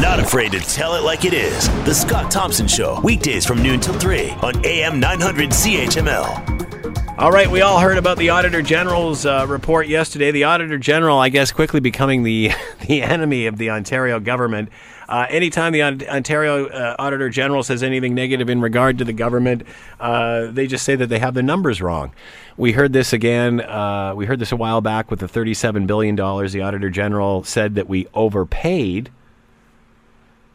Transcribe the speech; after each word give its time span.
Not 0.00 0.20
afraid 0.20 0.52
to 0.52 0.60
tell 0.60 0.94
it 0.94 1.04
like 1.04 1.24
it 1.24 1.32
is. 1.32 1.68
The 1.86 1.94
Scott 1.94 2.30
Thompson 2.30 2.68
Show, 2.68 3.00
weekdays 3.00 3.46
from 3.46 3.62
noon 3.62 3.80
till 3.80 3.98
3 3.98 4.28
on 4.42 4.64
AM 4.66 5.00
900 5.00 5.48
CHML. 5.48 7.18
All 7.18 7.30
right, 7.30 7.50
we 7.50 7.62
all 7.62 7.80
heard 7.80 7.96
about 7.96 8.18
the 8.18 8.28
Auditor 8.28 8.60
General's 8.60 9.24
uh, 9.24 9.46
report 9.48 9.88
yesterday. 9.88 10.30
The 10.32 10.44
Auditor 10.44 10.76
General, 10.76 11.18
I 11.18 11.30
guess, 11.30 11.50
quickly 11.50 11.80
becoming 11.80 12.24
the 12.24 12.50
the 12.86 13.00
enemy 13.00 13.46
of 13.46 13.56
the 13.56 13.70
Ontario 13.70 14.20
government. 14.20 14.68
Uh, 15.08 15.26
anytime 15.30 15.72
the 15.72 15.82
Ontario 15.82 16.66
uh, 16.66 16.96
Auditor 16.98 17.30
General 17.30 17.62
says 17.62 17.82
anything 17.82 18.14
negative 18.14 18.50
in 18.50 18.60
regard 18.60 18.98
to 18.98 19.04
the 19.04 19.14
government, 19.14 19.62
uh, 19.98 20.48
they 20.50 20.66
just 20.66 20.84
say 20.84 20.94
that 20.94 21.06
they 21.06 21.20
have 21.20 21.32
the 21.32 21.42
numbers 21.42 21.80
wrong. 21.80 22.12
We 22.58 22.72
heard 22.72 22.92
this 22.92 23.14
again. 23.14 23.62
Uh, 23.62 24.12
we 24.14 24.26
heard 24.26 24.40
this 24.40 24.52
a 24.52 24.56
while 24.56 24.82
back 24.82 25.10
with 25.10 25.20
the 25.20 25.26
$37 25.26 25.86
billion. 25.86 26.16
The 26.16 26.60
Auditor 26.60 26.90
General 26.90 27.44
said 27.44 27.76
that 27.76 27.88
we 27.88 28.08
overpaid, 28.12 29.10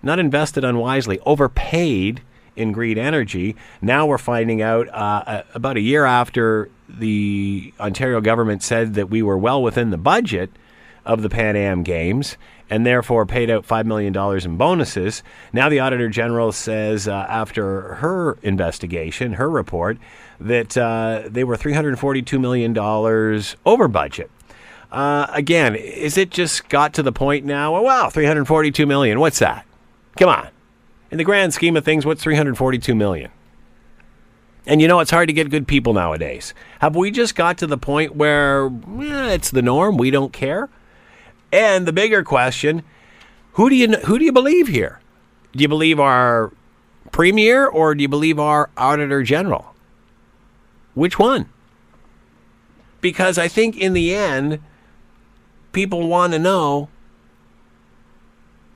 not 0.04 0.20
invested 0.20 0.64
unwisely, 0.64 1.20
overpaid 1.26 2.22
in 2.56 2.72
green 2.72 2.98
energy. 2.98 3.56
Now 3.82 4.06
we're 4.06 4.18
finding 4.18 4.62
out 4.62 4.88
uh, 4.90 5.44
about 5.54 5.78
a 5.78 5.82
year 5.82 6.06
after 6.06 6.70
the 6.90 7.74
Ontario 7.80 8.22
government 8.22 8.64
said 8.64 8.96
that 8.96 9.10
we 9.10 9.22
were 9.22 9.38
well 9.38 9.62
within 9.64 9.90
the 9.90 9.98
budget 9.98 10.52
of 11.06 11.22
the 11.22 11.30
Pan 11.30 11.56
Am 11.56 11.84
Games 11.84 12.38
and 12.70 12.86
therefore 12.86 13.26
paid 13.26 13.50
out 13.50 13.68
$5 13.68 13.86
million 13.86 14.16
in 14.16 14.58
bonuses. 14.58 15.24
Now, 15.52 15.68
the 15.68 15.80
Auditor 15.82 16.08
General 16.08 16.54
says, 16.54 17.06
uh, 17.06 17.26
after 17.28 17.96
her 17.96 18.38
investigation, 18.44 19.34
her 19.34 19.50
report, 19.50 19.98
that 20.40 20.78
uh, 20.78 21.24
they 21.28 21.44
were 21.44 21.58
$342 21.58 22.40
million 22.40 22.78
over 23.66 23.88
budget. 23.90 24.32
Uh, 24.90 25.28
again, 25.32 25.76
is 25.76 26.18
it 26.18 26.32
just 26.32 26.70
got 26.70 26.94
to 26.94 27.04
the 27.04 27.12
point 27.12 27.46
now? 27.46 27.76
Oh, 27.76 27.82
wow, 27.82 28.10
342 28.10 28.86
million. 28.86 29.20
What's 29.20 29.40
that? 29.40 29.66
Come 30.18 30.30
on. 30.30 30.50
In 31.10 31.18
the 31.18 31.24
grand 31.24 31.54
scheme 31.54 31.76
of 31.76 31.84
things, 31.84 32.06
what's 32.06 32.24
342 32.24 32.96
million? 32.96 33.32
And 34.66 34.82
you 34.82 34.88
know, 34.88 35.00
it's 35.00 35.12
hard 35.12 35.28
to 35.28 35.34
get 35.34 35.50
good 35.50 35.68
people 35.68 35.94
nowadays. 35.94 36.54
Have 36.80 36.96
we 36.96 37.12
just 37.12 37.36
got 37.36 37.58
to 37.60 37.68
the 37.68 37.78
point 37.78 38.16
where 38.16 38.68
eh, 38.68 39.34
it's 39.34 39.50
the 39.50 39.62
norm? 39.62 39.98
We 39.98 40.12
don't 40.12 40.32
care? 40.32 40.70
And 41.52 41.88
the 41.88 41.94
bigger 41.94 42.24
question, 42.24 42.84
who 43.54 43.70
do 43.70 43.76
you 43.76 43.90
who 43.90 44.20
do 44.20 44.26
you 44.26 44.32
believe 44.32 44.68
here? 44.68 45.00
Do 45.54 45.62
you 45.62 45.68
believe 45.68 46.00
our 46.00 46.54
premier 47.12 47.68
or 47.68 47.96
do 47.96 48.02
you 48.02 48.08
believe 48.08 48.40
our 48.40 48.70
auditor 48.78 49.24
general? 49.24 49.74
Which 50.94 51.18
one? 51.18 51.50
Because 53.02 53.38
I 53.38 53.48
think 53.48 53.78
in 53.78 53.94
the 53.94 54.14
end 54.14 54.60
people 55.74 56.08
want 56.08 56.34
to 56.34 56.40
know 56.40 56.90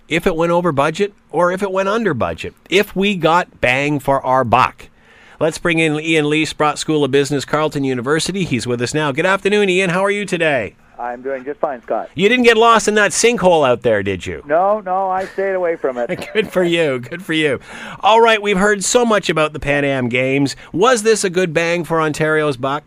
if 0.08 0.28
it 0.28 0.36
went 0.36 0.52
over 0.52 0.72
budget 0.72 1.14
or 1.32 1.52
if 1.52 1.62
it 1.62 1.72
went 1.72 1.90
under 1.90 2.14
budget. 2.14 2.54
If 2.70 2.96
we 2.96 3.16
got 3.16 3.62
bang 3.62 4.00
for 4.00 4.26
our 4.26 4.44
buck. 4.44 4.90
Let's 5.40 5.58
bring 5.58 5.80
in 5.80 6.00
Ian 6.00 6.30
Lee, 6.30 6.46
Sprott 6.46 6.80
School 6.80 7.04
of 7.04 7.12
Business, 7.12 7.44
Carleton 7.44 7.84
University. 7.84 8.46
He's 8.46 8.66
with 8.66 8.82
us 8.82 8.94
now. 8.94 9.12
Good 9.12 9.26
afternoon, 9.26 9.70
Ian. 9.70 9.90
How 9.90 10.04
are 10.04 10.12
you 10.12 10.26
today? 10.26 10.76
I'm 10.98 11.22
doing 11.22 11.44
just 11.44 11.60
fine, 11.60 11.82
Scott. 11.82 12.10
You 12.16 12.30
didn't 12.30 12.46
get 12.46 12.58
lost 12.58 12.88
in 12.88 12.96
that 12.96 13.12
sinkhole 13.12 13.68
out 13.68 13.82
there, 13.82 14.02
did 14.02 14.26
you? 14.26 14.44
No, 14.46 14.80
no, 14.80 15.10
I 15.10 15.26
stayed 15.26 15.54
away 15.54 15.76
from 15.76 15.98
it. 15.98 16.30
good 16.34 16.50
for 16.50 16.64
you. 16.64 17.00
Good 17.00 17.24
for 17.24 17.34
you. 17.34 17.60
All 18.00 18.22
right, 18.22 18.42
we've 18.42 18.58
heard 18.58 18.84
so 18.84 19.06
much 19.06 19.30
about 19.30 19.54
the 19.54 19.60
Pan 19.60 19.84
Am 19.84 20.08
Games. 20.08 20.56
Was 20.72 21.04
this 21.04 21.24
a 21.24 21.30
good 21.30 21.54
bang 21.54 21.84
for 21.84 22.00
Ontario's 22.00 22.58
buck? 22.58 22.84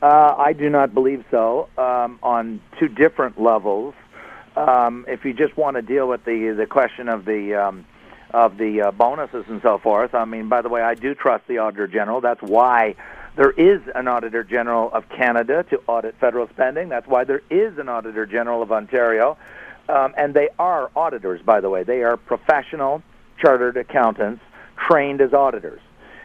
Uh, 0.00 0.34
I 0.38 0.52
do 0.52 0.70
not 0.70 0.94
believe 0.94 1.24
so. 1.30 1.68
Um, 1.76 2.18
on 2.22 2.60
two 2.78 2.88
different 2.88 3.40
levels. 3.40 3.94
Um, 4.56 5.04
if 5.06 5.24
you 5.24 5.34
just 5.34 5.56
want 5.56 5.76
to 5.76 5.82
deal 5.82 6.08
with 6.08 6.24
the 6.24 6.54
the 6.56 6.66
question 6.66 7.08
of 7.08 7.24
the 7.24 7.54
um, 7.54 7.84
of 8.32 8.56
the 8.56 8.82
uh, 8.82 8.90
bonuses 8.90 9.44
and 9.48 9.60
so 9.62 9.78
forth, 9.78 10.14
I 10.14 10.24
mean, 10.24 10.48
by 10.48 10.62
the 10.62 10.68
way, 10.68 10.82
I 10.82 10.94
do 10.94 11.14
trust 11.14 11.46
the 11.46 11.58
Auditor 11.58 11.86
General. 11.86 12.20
That's 12.20 12.42
why 12.42 12.96
there 13.36 13.50
is 13.50 13.82
an 13.94 14.08
Auditor 14.08 14.42
General 14.42 14.90
of 14.92 15.08
Canada 15.10 15.64
to 15.70 15.80
audit 15.86 16.16
federal 16.18 16.48
spending. 16.48 16.88
That's 16.88 17.06
why 17.06 17.24
there 17.24 17.42
is 17.50 17.76
an 17.78 17.88
Auditor 17.88 18.24
General 18.26 18.62
of 18.62 18.72
Ontario. 18.72 19.36
Um, 19.88 20.14
and 20.16 20.34
they 20.34 20.48
are 20.58 20.90
auditors, 20.96 21.40
by 21.42 21.60
the 21.60 21.70
way. 21.70 21.84
They 21.84 22.02
are 22.02 22.16
professional 22.16 23.02
chartered 23.38 23.76
accountants 23.76 24.42
trained 24.76 25.20
as 25.20 25.32
auditors. 25.32 25.80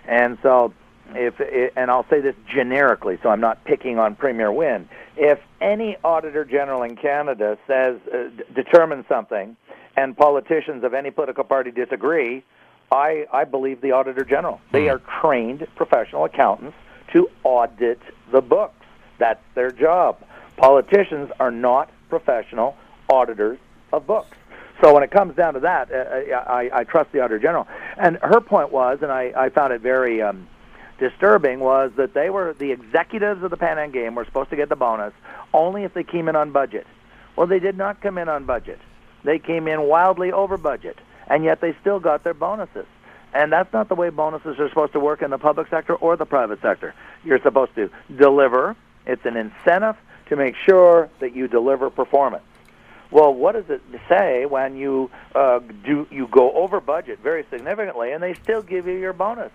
And 0.06 0.38
so, 0.42 0.74
if 1.16 1.72
and 1.76 1.92
I'll 1.92 2.06
say 2.10 2.22
this 2.22 2.36
generically, 2.48 3.18
so 3.22 3.30
I'm 3.30 3.42
not 3.42 3.64
picking 3.66 4.00
on 4.00 4.16
Premier 4.16 4.52
Wynne. 4.52 4.88
If 5.18 5.40
any 5.60 5.98
Auditor 6.04 6.46
General 6.46 6.84
in 6.84 6.96
Canada 6.96 7.58
says 7.68 8.00
uh, 8.14 8.30
d- 8.30 8.44
determines 8.56 9.06
something, 9.08 9.56
and 9.96 10.16
politicians 10.16 10.84
of 10.84 10.94
any 10.94 11.12
political 11.12 11.44
party 11.44 11.72
disagree, 11.72 12.44
I, 12.92 13.26
I 13.32 13.46
believe 13.46 13.82
the 13.82 13.92
Auditor 13.92 14.26
General. 14.26 14.60
They 14.72 14.86
hmm. 14.86 14.96
are 14.96 15.02
trained 15.22 15.68
professional 15.76 16.26
accountants 16.26 16.76
to 17.14 17.30
audit 17.44 18.00
the 18.32 18.42
books. 18.42 18.86
That's 19.18 19.44
their 19.56 19.72
job. 19.72 20.18
Politicians 20.58 21.32
are 21.40 21.52
not 21.52 21.90
professional 22.10 22.76
auditors 23.10 23.60
of 23.94 24.08
books. 24.08 24.38
So 24.82 24.94
when 24.94 25.04
it 25.04 25.12
comes 25.12 25.36
down 25.36 25.54
to 25.54 25.60
that, 25.62 25.92
uh, 25.92 25.96
uh, 25.96 26.38
I, 26.48 26.70
I 26.74 26.84
trust 26.84 27.12
the 27.12 27.20
Auditor 27.20 27.40
General. 27.40 27.68
And 27.98 28.18
her 28.22 28.42
point 28.42 28.72
was, 28.72 29.00
and 29.02 29.12
I, 29.12 29.32
I 29.36 29.50
found 29.50 29.74
it 29.74 29.82
very 29.82 30.22
um, 30.22 30.48
disturbing, 31.02 31.60
was 31.60 31.92
that 31.98 32.14
they 32.14 32.30
were 32.30 32.54
the 32.54 32.72
executives 32.72 33.44
of 33.44 33.50
the 33.50 33.58
Pan 33.58 33.80
Am 33.80 33.92
game 33.92 34.16
were 34.16 34.24
supposed 34.24 34.52
to 34.52 34.56
get 34.56 34.70
the 34.70 34.76
bonus 34.76 35.14
only 35.54 35.84
if 35.84 35.94
they 35.94 36.04
came 36.04 36.30
in 36.30 36.36
on 36.36 36.52
budget. 36.52 36.86
Well, 37.36 37.48
they 37.48 37.60
did 37.60 37.76
not 37.76 38.02
come 38.02 38.18
in 38.18 38.30
on 38.30 38.46
budget. 38.46 38.80
They 39.24 39.40
came 39.40 39.68
in 39.68 39.82
wildly 39.82 40.32
over 40.32 40.58
budget, 40.58 40.98
and 41.28 41.44
yet 41.44 41.60
they 41.60 41.76
still 41.82 42.00
got 42.00 42.24
their 42.24 42.36
bonuses. 42.36 42.86
And 43.34 43.52
that's 43.52 43.74
not 43.74 43.90
the 43.90 43.96
way 43.96 44.10
bonuses 44.10 44.60
are 44.60 44.70
supposed 44.70 44.94
to 44.94 45.00
work 45.00 45.22
in 45.22 45.32
the 45.32 45.38
public 45.38 45.70
sector 45.70 45.96
or 45.96 46.16
the 46.18 46.26
private 46.26 46.62
sector. 46.62 46.94
You're 47.24 47.42
supposed 47.42 47.74
to 47.76 47.90
deliver. 48.16 48.76
It's 49.06 49.26
an 49.26 49.38
incentive 49.38 49.96
to 50.30 50.36
make 50.36 50.56
sure 50.56 51.10
that 51.20 51.36
you 51.36 51.48
deliver 51.48 51.90
performance. 51.90 52.44
Well, 53.10 53.34
what 53.34 53.54
does 53.54 53.70
it 53.70 53.82
say 54.08 54.46
when 54.46 54.78
you 54.78 55.10
uh, 55.34 55.60
do 55.84 56.08
you 56.12 56.28
go 56.28 56.52
over 56.54 56.80
budget 56.80 57.20
very 57.20 57.46
significantly 57.50 58.12
and 58.12 58.22
they 58.22 58.36
still 58.36 58.62
give 58.62 58.86
you 58.88 58.94
your 58.94 59.14
bonus? 59.14 59.52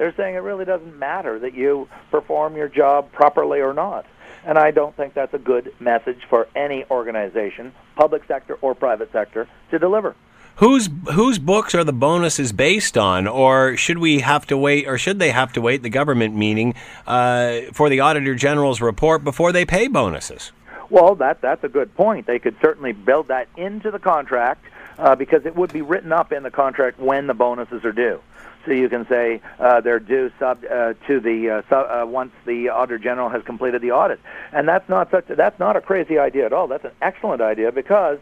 They're 0.00 0.14
saying 0.16 0.34
it 0.34 0.38
really 0.38 0.64
doesn't 0.64 0.98
matter 0.98 1.38
that 1.40 1.52
you 1.52 1.86
perform 2.10 2.56
your 2.56 2.68
job 2.68 3.12
properly 3.12 3.60
or 3.60 3.74
not. 3.74 4.06
And 4.46 4.56
I 4.56 4.70
don't 4.70 4.96
think 4.96 5.12
that's 5.12 5.34
a 5.34 5.38
good 5.38 5.74
message 5.78 6.20
for 6.30 6.48
any 6.56 6.86
organization, 6.90 7.74
public 7.96 8.24
sector 8.26 8.54
or 8.62 8.74
private 8.74 9.12
sector, 9.12 9.46
to 9.70 9.78
deliver. 9.78 10.16
Whose 10.56 10.88
whose 11.12 11.38
books 11.38 11.74
are 11.74 11.84
the 11.84 11.92
bonuses 11.92 12.50
based 12.50 12.96
on, 12.96 13.28
or 13.28 13.76
should 13.76 13.98
we 13.98 14.20
have 14.20 14.46
to 14.46 14.56
wait, 14.56 14.88
or 14.88 14.96
should 14.96 15.18
they 15.18 15.32
have 15.32 15.52
to 15.52 15.60
wait? 15.60 15.82
The 15.82 15.90
government 15.90 16.34
meaning 16.34 16.76
uh, 17.06 17.60
for 17.74 17.90
the 17.90 18.00
Auditor 18.00 18.34
General's 18.34 18.80
report 18.80 19.22
before 19.22 19.52
they 19.52 19.66
pay 19.66 19.86
bonuses. 19.86 20.50
Well, 20.88 21.14
that 21.16 21.42
that's 21.42 21.62
a 21.62 21.68
good 21.68 21.94
point. 21.94 22.26
They 22.26 22.38
could 22.38 22.56
certainly 22.62 22.92
build 22.92 23.28
that 23.28 23.48
into 23.54 23.90
the 23.90 23.98
contract 23.98 24.64
uh, 24.98 25.14
because 25.14 25.44
it 25.44 25.54
would 25.56 25.74
be 25.74 25.82
written 25.82 26.10
up 26.10 26.32
in 26.32 26.42
the 26.42 26.50
contract 26.50 26.98
when 26.98 27.26
the 27.26 27.34
bonuses 27.34 27.84
are 27.84 27.92
due. 27.92 28.22
So 28.66 28.72
you 28.72 28.88
can 28.88 29.06
say 29.08 29.40
uh, 29.58 29.80
they're 29.80 29.98
due 29.98 30.30
sub 30.38 30.64
uh, 30.64 30.94
to 31.06 31.20
the 31.20 31.50
uh, 31.50 31.62
sub, 31.68 31.86
uh, 31.88 32.06
once 32.06 32.32
the 32.44 32.68
auditor 32.68 32.98
general 32.98 33.30
has 33.30 33.42
completed 33.42 33.80
the 33.80 33.92
audit, 33.92 34.20
and 34.52 34.68
that's 34.68 34.88
not 34.88 35.10
such 35.10 35.30
a, 35.30 35.34
that's 35.34 35.58
not 35.58 35.76
a 35.76 35.80
crazy 35.80 36.18
idea 36.18 36.44
at 36.46 36.52
all. 36.52 36.68
That's 36.68 36.84
an 36.84 36.92
excellent 37.00 37.40
idea 37.40 37.72
because 37.72 38.18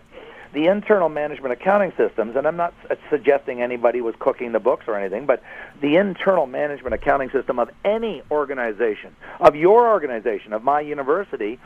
the 0.55 0.67
internal 0.67 1.09
management 1.09 1.53
accounting 1.53 1.93
systems, 1.97 2.37
and 2.37 2.47
I'm 2.47 2.57
not 2.57 2.73
suggesting 3.11 3.61
anybody 3.61 4.01
was 4.01 4.15
cooking 4.19 4.53
the 4.53 4.61
books 4.61 4.85
or 4.87 4.97
anything, 4.97 5.27
but 5.27 5.43
the 5.81 5.97
internal 5.97 6.47
management 6.47 6.95
accounting 6.95 7.31
system 7.31 7.59
of 7.59 7.71
any 7.85 8.23
organization, 8.31 9.15
of 9.41 9.57
your 9.57 9.89
organization, 9.89 10.53
of 10.53 10.63
my 10.63 10.81
university, 10.81 11.59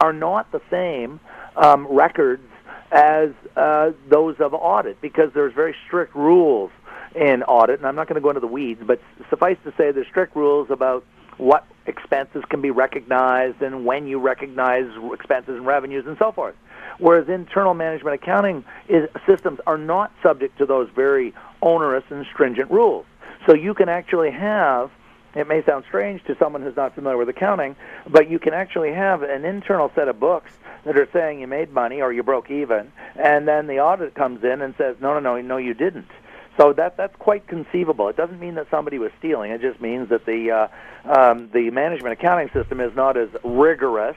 are 0.00 0.12
not 0.12 0.50
the 0.50 0.60
same 0.70 1.20
um, 1.56 1.86
records 1.86 2.42
as 2.90 3.30
uh, 3.56 3.92
those 4.08 4.36
of 4.40 4.54
audit 4.54 5.00
because 5.00 5.30
there's 5.34 5.52
very 5.52 5.74
strict 5.86 6.14
rules 6.14 6.70
in 7.14 7.42
audit, 7.44 7.78
and 7.78 7.86
I'm 7.86 7.94
not 7.94 8.08
going 8.08 8.16
to 8.16 8.20
go 8.20 8.30
into 8.30 8.40
the 8.40 8.46
weeds, 8.46 8.82
but 8.84 9.00
suffice 9.30 9.56
to 9.64 9.70
say, 9.76 9.92
there's 9.92 10.06
strict 10.06 10.34
rules 10.34 10.70
about 10.70 11.04
what 11.36 11.66
expenses 11.86 12.42
can 12.48 12.60
be 12.60 12.70
recognized 12.70 13.60
and 13.60 13.84
when 13.84 14.06
you 14.06 14.20
recognize 14.20 14.84
expenses 15.12 15.56
and 15.56 15.66
revenues 15.66 16.04
and 16.06 16.16
so 16.18 16.30
forth 16.30 16.54
whereas 16.98 17.28
internal 17.28 17.74
management 17.74 18.14
accounting 18.14 18.64
is, 18.88 19.08
systems 19.26 19.58
are 19.66 19.78
not 19.78 20.12
subject 20.22 20.58
to 20.58 20.66
those 20.66 20.88
very 20.94 21.34
onerous 21.62 22.04
and 22.10 22.24
stringent 22.32 22.70
rules. 22.70 23.06
So 23.46 23.54
you 23.54 23.74
can 23.74 23.88
actually 23.88 24.30
have 24.30 24.90
it 25.34 25.48
may 25.48 25.64
sound 25.64 25.84
strange 25.88 26.22
to 26.24 26.36
someone 26.38 26.62
who's 26.62 26.76
not 26.76 26.94
familiar 26.94 27.18
with 27.18 27.28
accounting, 27.28 27.74
but 28.08 28.30
you 28.30 28.38
can 28.38 28.54
actually 28.54 28.92
have 28.92 29.22
an 29.22 29.44
internal 29.44 29.90
set 29.92 30.06
of 30.06 30.20
books 30.20 30.52
that 30.84 30.96
are 30.96 31.08
saying 31.12 31.40
you 31.40 31.48
made 31.48 31.72
money 31.72 32.00
or 32.00 32.12
you 32.12 32.22
broke 32.22 32.52
even, 32.52 32.92
and 33.16 33.48
then 33.48 33.66
the 33.66 33.80
audit 33.80 34.14
comes 34.14 34.44
in 34.44 34.62
and 34.62 34.76
says, 34.78 34.94
no, 35.00 35.12
no, 35.12 35.18
no, 35.18 35.40
no, 35.40 35.56
you 35.56 35.74
didn't. 35.74 36.06
So 36.56 36.72
that 36.74 36.96
that's 36.96 37.16
quite 37.16 37.46
conceivable. 37.48 38.08
It 38.08 38.16
doesn't 38.16 38.38
mean 38.38 38.54
that 38.54 38.68
somebody 38.70 38.98
was 38.98 39.10
stealing. 39.18 39.50
It 39.50 39.60
just 39.60 39.80
means 39.80 40.08
that 40.10 40.24
the 40.24 40.50
uh, 40.50 40.68
um, 41.12 41.50
the 41.52 41.70
management 41.70 42.12
accounting 42.12 42.50
system 42.52 42.80
is 42.80 42.94
not 42.94 43.16
as 43.16 43.28
rigorous 43.42 44.16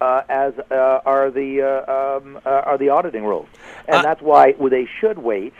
uh, 0.00 0.22
as 0.28 0.52
uh, 0.70 1.00
are 1.06 1.30
the 1.30 1.62
uh, 1.62 2.18
um, 2.18 2.40
uh, 2.44 2.48
are 2.48 2.78
the 2.78 2.88
auditing 2.88 3.24
rules, 3.24 3.48
and 3.86 3.96
Uh, 3.96 4.02
that's 4.02 4.20
why 4.20 4.52
they 4.52 4.88
should 5.00 5.18
wait 5.18 5.54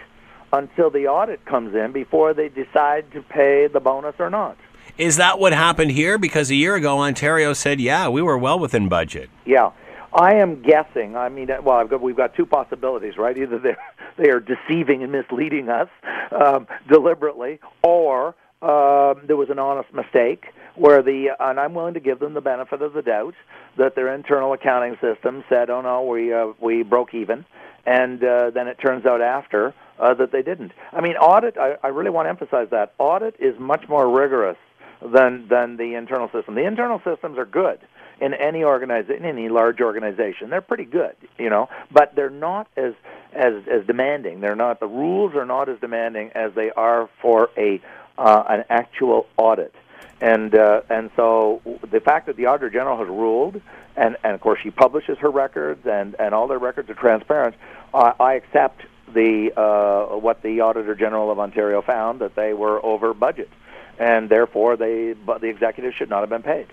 until 0.52 0.90
the 0.90 1.06
audit 1.06 1.44
comes 1.44 1.74
in 1.74 1.92
before 1.92 2.34
they 2.34 2.48
decide 2.48 3.10
to 3.12 3.22
pay 3.22 3.66
the 3.66 3.80
bonus 3.80 4.14
or 4.18 4.30
not. 4.30 4.56
Is 4.96 5.16
that 5.16 5.38
what 5.40 5.52
happened 5.52 5.90
here? 5.90 6.18
Because 6.18 6.50
a 6.50 6.54
year 6.54 6.76
ago, 6.76 7.00
Ontario 7.00 7.52
said, 7.52 7.80
yeah, 7.80 8.08
we 8.08 8.22
were 8.22 8.38
well 8.38 8.60
within 8.60 8.88
budget. 8.88 9.28
Yeah, 9.44 9.72
I 10.14 10.34
am 10.36 10.62
guessing. 10.62 11.16
I 11.16 11.28
mean, 11.28 11.50
uh, 11.50 11.60
well, 11.62 11.76
I've 11.76 11.90
got, 11.90 12.00
we've 12.00 12.16
got 12.16 12.34
two 12.34 12.46
possibilities, 12.46 13.14
right? 13.18 13.36
Either 13.36 13.58
they 13.58 13.74
they 14.22 14.30
are 14.30 14.40
deceiving 14.40 15.02
and 15.02 15.10
misleading 15.10 15.68
us 15.68 15.88
um, 16.30 16.66
deliberately, 16.88 17.58
or 17.82 18.28
um, 18.62 19.22
there 19.26 19.36
was 19.36 19.48
an 19.50 19.58
honest 19.58 19.92
mistake 19.92 20.46
where 20.76 21.02
the 21.02 21.30
and 21.38 21.58
I'm 21.58 21.74
willing 21.74 21.94
to 21.94 22.00
give 22.00 22.20
them 22.20 22.34
the 22.34 22.40
benefit 22.40 22.80
of 22.80 22.92
the 22.92 23.02
doubt 23.02 23.34
that 23.76 23.96
their 23.96 24.14
internal 24.14 24.52
accounting 24.52 24.96
system 25.00 25.42
said, 25.48 25.68
"Oh 25.68 25.80
no, 25.80 26.04
we 26.04 26.32
uh, 26.32 26.52
we 26.60 26.82
broke 26.84 27.12
even," 27.12 27.44
and 27.84 28.22
uh, 28.22 28.50
then 28.50 28.68
it 28.68 28.76
turns 28.76 29.06
out 29.06 29.20
after 29.20 29.74
uh, 29.98 30.14
that 30.14 30.30
they 30.30 30.42
didn't. 30.42 30.72
I 30.92 31.00
mean, 31.00 31.16
audit. 31.16 31.58
I, 31.58 31.74
I 31.82 31.88
really 31.88 32.10
want 32.10 32.26
to 32.26 32.30
emphasize 32.30 32.68
that 32.70 32.94
audit 32.98 33.34
is 33.40 33.58
much 33.58 33.88
more 33.88 34.08
rigorous 34.08 34.56
than 35.02 35.48
than 35.48 35.76
the 35.76 35.94
internal 35.94 36.28
system. 36.32 36.54
The 36.54 36.66
internal 36.66 37.00
systems 37.04 37.36
are 37.36 37.46
good 37.46 37.80
in 38.20 38.34
any 38.34 38.64
organization, 38.64 39.24
any 39.24 39.48
large 39.48 39.80
organization. 39.80 40.50
They're 40.50 40.60
pretty 40.60 40.84
good, 40.84 41.16
you 41.38 41.50
know, 41.50 41.68
but 41.90 42.14
they're 42.14 42.30
not 42.30 42.68
as 42.76 42.94
as 43.32 43.54
as 43.70 43.86
demanding. 43.86 44.40
They're 44.40 44.56
not 44.56 44.80
the 44.80 44.86
rules 44.86 45.34
are 45.34 45.46
not 45.46 45.68
as 45.68 45.78
demanding 45.80 46.30
as 46.34 46.52
they 46.54 46.70
are 46.70 47.08
for 47.20 47.50
a 47.56 47.80
uh, 48.16 48.44
an 48.48 48.64
actual 48.70 49.26
audit. 49.36 49.74
And 50.20 50.54
uh, 50.54 50.82
and 50.88 51.10
so 51.16 51.60
the 51.90 52.00
fact 52.00 52.26
that 52.26 52.36
the 52.36 52.46
auditor 52.46 52.70
general 52.70 52.98
has 52.98 53.08
ruled, 53.08 53.60
and, 53.96 54.16
and 54.22 54.34
of 54.34 54.40
course 54.40 54.60
she 54.62 54.70
publishes 54.70 55.18
her 55.18 55.30
records, 55.30 55.86
and, 55.86 56.14
and 56.18 56.34
all 56.34 56.46
their 56.46 56.58
records 56.58 56.88
are 56.88 56.94
transparent. 56.94 57.56
Uh, 57.92 58.12
I 58.18 58.34
accept 58.34 58.82
the 59.12 59.52
uh, 59.56 60.16
what 60.16 60.42
the 60.42 60.60
auditor 60.60 60.94
general 60.94 61.30
of 61.30 61.38
Ontario 61.38 61.82
found 61.82 62.20
that 62.20 62.36
they 62.36 62.54
were 62.54 62.84
over 62.84 63.12
budget, 63.12 63.50
and 63.98 64.28
therefore 64.28 64.76
they 64.76 65.14
but 65.14 65.40
the 65.40 65.48
executive 65.48 65.94
should 65.94 66.10
not 66.10 66.20
have 66.20 66.30
been 66.30 66.42
paid. 66.42 66.68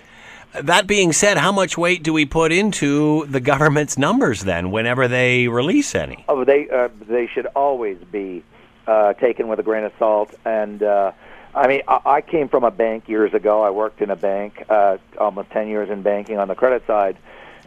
That 0.54 0.86
being 0.86 1.14
said, 1.14 1.38
how 1.38 1.52
much 1.52 1.78
weight 1.78 2.04
do 2.04 2.12
we 2.12 2.26
put 2.26 2.52
into 2.52 3.26
the 3.28 3.40
government's 3.40 3.98
numbers 3.98 4.42
then, 4.42 4.70
whenever 4.70 5.08
they 5.08 5.48
release 5.48 5.96
any? 5.96 6.26
Oh, 6.28 6.44
they 6.44 6.70
uh, 6.70 6.90
they 7.08 7.28
should 7.28 7.46
always 7.56 7.98
be 8.12 8.44
uh, 8.86 9.14
taken 9.14 9.48
with 9.48 9.60
a 9.60 9.64
grain 9.64 9.86
of 9.86 9.94
salt. 9.98 10.34
And 10.44 10.84
uh, 10.84 11.14
I 11.56 11.68
mean, 11.68 11.82
I, 11.88 12.02
I 12.06 12.22
came 12.22 12.50
from 12.50 12.66
a 12.66 12.72
bank 12.72 13.08
years 13.08 13.34
ago. 13.34 13.64
I 13.64 13.70
worked 13.70 14.02
in 14.02 14.10
a 14.10 14.18
bank, 14.18 14.66
uh, 14.70 14.98
almost 15.18 15.52
ten 15.52 15.70
years 15.70 15.90
in 15.90 16.02
banking 16.02 16.38
on 16.38 16.50
the 16.50 16.56
credit 16.56 16.86
side, 16.86 17.18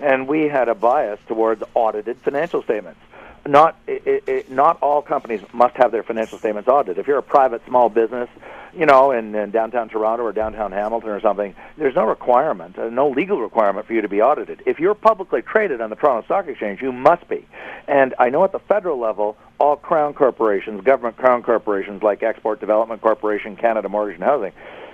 and 0.00 0.28
we 0.28 0.42
had 0.42 0.68
a 0.68 0.74
bias 0.74 1.20
towards 1.26 1.62
audited 1.74 2.18
financial 2.18 2.62
statements. 2.62 3.00
Not 3.46 3.76
it, 3.86 4.24
it, 4.26 4.50
not 4.50 4.78
all 4.80 5.02
companies 5.02 5.42
must 5.52 5.76
have 5.76 5.92
their 5.92 6.02
financial 6.02 6.38
statements 6.38 6.68
audited. 6.68 6.98
If 6.98 7.06
you're 7.06 7.18
a 7.18 7.22
private 7.22 7.62
small 7.66 7.90
business, 7.90 8.30
you 8.72 8.86
know, 8.86 9.10
in, 9.10 9.34
in 9.34 9.50
downtown 9.50 9.88
Toronto 9.88 10.24
or 10.24 10.32
downtown 10.32 10.72
Hamilton 10.72 11.10
or 11.10 11.20
something, 11.20 11.54
there's 11.76 11.94
no 11.94 12.04
requirement, 12.04 12.78
uh, 12.78 12.88
no 12.88 13.10
legal 13.10 13.40
requirement 13.40 13.86
for 13.86 13.92
you 13.92 14.00
to 14.00 14.08
be 14.08 14.22
audited. 14.22 14.62
If 14.66 14.80
you're 14.80 14.94
publicly 14.94 15.42
traded 15.42 15.80
on 15.80 15.90
the 15.90 15.96
Toronto 15.96 16.24
Stock 16.24 16.48
Exchange, 16.48 16.80
you 16.80 16.90
must 16.90 17.28
be. 17.28 17.46
And 17.86 18.14
I 18.18 18.30
know 18.30 18.44
at 18.44 18.52
the 18.52 18.58
federal 18.60 18.98
level, 18.98 19.36
all 19.58 19.76
crown 19.76 20.14
corporations, 20.14 20.82
government 20.82 21.16
crown 21.16 21.42
corporations 21.42 22.02
like 22.02 22.22
Export 22.22 22.60
Development 22.60 23.00
Corporation, 23.00 23.56
Canada 23.56 23.88
Mortgage 23.88 24.16
and 24.16 24.24
Housing, 24.24 24.52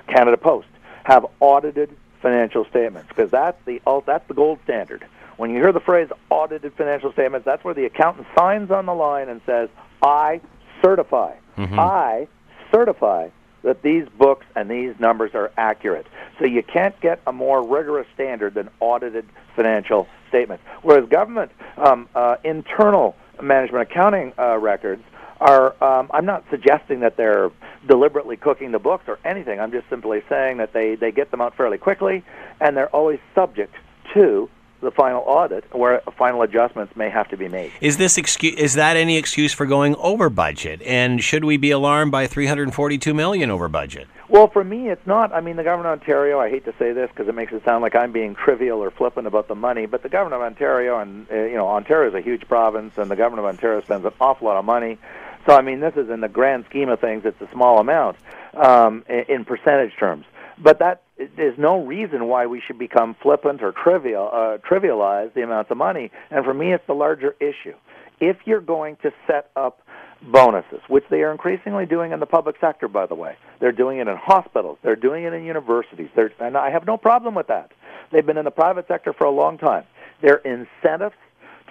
Canada 0.08 0.36
Post, 0.36 0.66
have 1.04 1.24
audited 1.40 1.96
financial 2.20 2.64
statements 2.66 3.08
because 3.08 3.30
that's 3.30 3.58
the 3.64 3.80
that's 4.06 4.26
the 4.28 4.34
gold 4.34 4.58
standard. 4.64 5.06
When 5.40 5.48
you 5.48 5.56
hear 5.56 5.72
the 5.72 5.80
phrase 5.80 6.08
audited 6.28 6.74
financial 6.74 7.14
statements, 7.14 7.46
that's 7.46 7.64
where 7.64 7.72
the 7.72 7.86
accountant 7.86 8.26
signs 8.38 8.70
on 8.70 8.84
the 8.84 8.92
line 8.92 9.30
and 9.30 9.40
says, 9.46 9.70
"I 10.02 10.42
certify, 10.84 11.32
I 11.56 12.28
certify 12.70 13.30
that 13.62 13.80
these 13.80 14.06
books 14.18 14.44
and 14.54 14.70
these 14.70 14.92
numbers 15.00 15.34
are 15.34 15.50
accurate." 15.56 16.06
So 16.38 16.44
you 16.44 16.62
can't 16.62 16.94
get 17.00 17.20
a 17.26 17.32
more 17.32 17.66
rigorous 17.66 18.06
standard 18.12 18.52
than 18.52 18.68
audited 18.80 19.24
financial 19.56 20.08
statements. 20.28 20.62
Whereas 20.82 21.08
government 21.08 21.52
um, 21.78 22.06
uh, 22.14 22.36
internal 22.44 23.16
management 23.40 23.90
accounting 23.90 24.34
uh, 24.38 24.58
records 24.58 25.02
are 25.40 25.74
um, 25.82 26.10
I'm 26.12 26.26
not 26.26 26.44
suggesting 26.50 27.00
that 27.00 27.16
they're 27.16 27.50
deliberately 27.88 28.36
cooking 28.36 28.72
the 28.72 28.78
books 28.78 29.04
or 29.08 29.18
anything. 29.24 29.58
I'm 29.58 29.72
just 29.72 29.88
simply 29.88 30.22
saying 30.28 30.58
that 30.58 30.74
they, 30.74 30.96
they 30.96 31.10
get 31.10 31.30
them 31.30 31.40
out 31.40 31.56
fairly 31.56 31.78
quickly 31.78 32.22
and 32.60 32.76
they're 32.76 32.94
always 32.94 33.20
subject 33.34 33.74
to 34.12 34.50
the 34.80 34.90
final 34.90 35.22
audit 35.26 35.64
where 35.74 36.00
final 36.16 36.42
adjustments 36.42 36.94
may 36.96 37.10
have 37.10 37.28
to 37.28 37.36
be 37.36 37.48
made. 37.48 37.72
Is 37.80 37.96
this 37.96 38.18
excuse? 38.18 38.58
Is 38.58 38.74
that 38.74 38.96
any 38.96 39.16
excuse 39.16 39.52
for 39.52 39.66
going 39.66 39.94
over 39.96 40.30
budget? 40.30 40.82
And 40.82 41.22
should 41.22 41.44
we 41.44 41.56
be 41.56 41.70
alarmed 41.70 42.12
by 42.12 42.26
342 42.26 43.14
million 43.14 43.50
over 43.50 43.68
budget? 43.68 44.08
Well, 44.28 44.48
for 44.48 44.62
me, 44.62 44.88
it's 44.88 45.06
not. 45.06 45.32
I 45.32 45.40
mean, 45.40 45.56
the 45.56 45.64
government 45.64 45.92
of 45.92 46.00
Ontario. 46.00 46.38
I 46.38 46.50
hate 46.50 46.64
to 46.64 46.74
say 46.78 46.92
this 46.92 47.10
because 47.10 47.28
it 47.28 47.34
makes 47.34 47.52
it 47.52 47.64
sound 47.64 47.82
like 47.82 47.94
I'm 47.94 48.12
being 48.12 48.34
trivial 48.34 48.78
or 48.82 48.90
flippant 48.90 49.26
about 49.26 49.48
the 49.48 49.54
money, 49.54 49.86
but 49.86 50.02
the 50.02 50.08
government 50.08 50.40
of 50.40 50.46
Ontario 50.46 50.98
and 50.98 51.26
uh, 51.30 51.34
you 51.34 51.56
know 51.56 51.68
Ontario 51.68 52.08
is 52.08 52.14
a 52.14 52.20
huge 52.20 52.46
province, 52.48 52.94
and 52.96 53.10
the 53.10 53.16
government 53.16 53.46
of 53.46 53.54
Ontario 53.54 53.80
spends 53.82 54.04
an 54.04 54.12
awful 54.20 54.46
lot 54.46 54.56
of 54.56 54.64
money. 54.64 54.98
So, 55.46 55.56
I 55.56 55.62
mean, 55.62 55.80
this 55.80 55.94
is 55.96 56.10
in 56.10 56.20
the 56.20 56.28
grand 56.28 56.66
scheme 56.68 56.88
of 56.88 57.00
things, 57.00 57.24
it's 57.24 57.40
a 57.40 57.48
small 57.52 57.78
amount 57.78 58.16
um, 58.54 59.04
in, 59.08 59.24
in 59.28 59.44
percentage 59.44 59.96
terms. 59.98 60.26
But 60.58 60.80
that 60.80 61.02
there's 61.36 61.58
no 61.58 61.84
reason 61.84 62.26
why 62.26 62.46
we 62.46 62.60
should 62.60 62.78
become 62.78 63.14
flippant 63.22 63.62
or 63.62 63.72
trivial, 63.72 64.30
uh, 64.32 64.58
trivialize 64.58 65.32
the 65.34 65.42
amounts 65.42 65.70
of 65.70 65.76
money. 65.76 66.10
And 66.30 66.44
for 66.44 66.54
me, 66.54 66.72
it's 66.72 66.86
the 66.86 66.94
larger 66.94 67.36
issue. 67.40 67.74
If 68.20 68.36
you're 68.44 68.60
going 68.60 68.96
to 69.02 69.12
set 69.26 69.50
up 69.56 69.80
bonuses, 70.22 70.80
which 70.88 71.04
they 71.10 71.22
are 71.22 71.32
increasingly 71.32 71.86
doing 71.86 72.12
in 72.12 72.20
the 72.20 72.26
public 72.26 72.56
sector, 72.60 72.88
by 72.88 73.06
the 73.06 73.14
way, 73.14 73.36
they're 73.58 73.72
doing 73.72 73.98
it 73.98 74.08
in 74.08 74.16
hospitals, 74.16 74.78
they're 74.82 74.96
doing 74.96 75.24
it 75.24 75.32
in 75.32 75.44
universities, 75.44 76.08
they're, 76.14 76.32
and 76.38 76.56
I 76.56 76.70
have 76.70 76.86
no 76.86 76.96
problem 76.96 77.34
with 77.34 77.46
that. 77.46 77.72
They've 78.12 78.24
been 78.24 78.36
in 78.36 78.44
the 78.44 78.50
private 78.50 78.86
sector 78.88 79.12
for 79.12 79.24
a 79.24 79.30
long 79.30 79.56
time. 79.56 79.84
They're 80.20 80.42
incentives 80.44 81.16